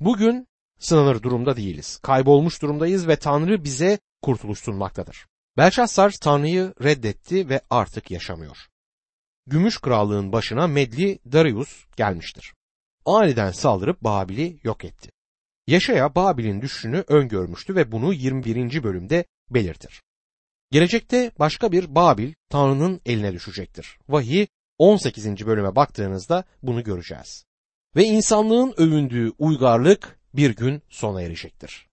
Bugün 0.00 0.46
sınanır 0.78 1.22
durumda 1.22 1.56
değiliz. 1.56 1.98
Kaybolmuş 2.02 2.62
durumdayız 2.62 3.08
ve 3.08 3.16
Tanrı 3.16 3.64
bize 3.64 3.98
kurtuluş 4.22 4.58
sunmaktadır. 4.58 5.26
Belşassar 5.56 6.10
Tanrı'yı 6.10 6.74
reddetti 6.82 7.48
ve 7.48 7.60
artık 7.70 8.10
yaşamıyor. 8.10 8.56
Gümüş 9.46 9.78
krallığın 9.78 10.32
başına 10.32 10.66
Medli 10.66 11.18
Darius 11.32 11.84
gelmiştir. 11.96 12.54
Aniden 13.04 13.50
saldırıp 13.50 14.00
Babil'i 14.00 14.60
yok 14.62 14.84
etti. 14.84 15.10
Yaşaya 15.66 16.14
Babil'in 16.14 16.62
düşüşünü 16.62 17.04
öngörmüştü 17.08 17.74
ve 17.74 17.92
bunu 17.92 18.12
21. 18.12 18.82
bölümde 18.82 19.24
belirtir. 19.50 20.02
Gelecekte 20.70 21.32
başka 21.38 21.72
bir 21.72 21.94
Babil 21.94 22.32
Tanrı'nın 22.48 23.00
eline 23.06 23.32
düşecektir. 23.32 23.98
Vahiy 24.08 24.46
18. 24.78 25.46
bölüme 25.46 25.76
baktığınızda 25.76 26.44
bunu 26.62 26.84
göreceğiz. 26.84 27.44
Ve 27.96 28.04
insanlığın 28.04 28.74
övündüğü 28.76 29.32
uygarlık 29.38 30.18
bir 30.34 30.56
gün 30.56 30.82
sona 30.88 31.22
erecektir. 31.22 31.85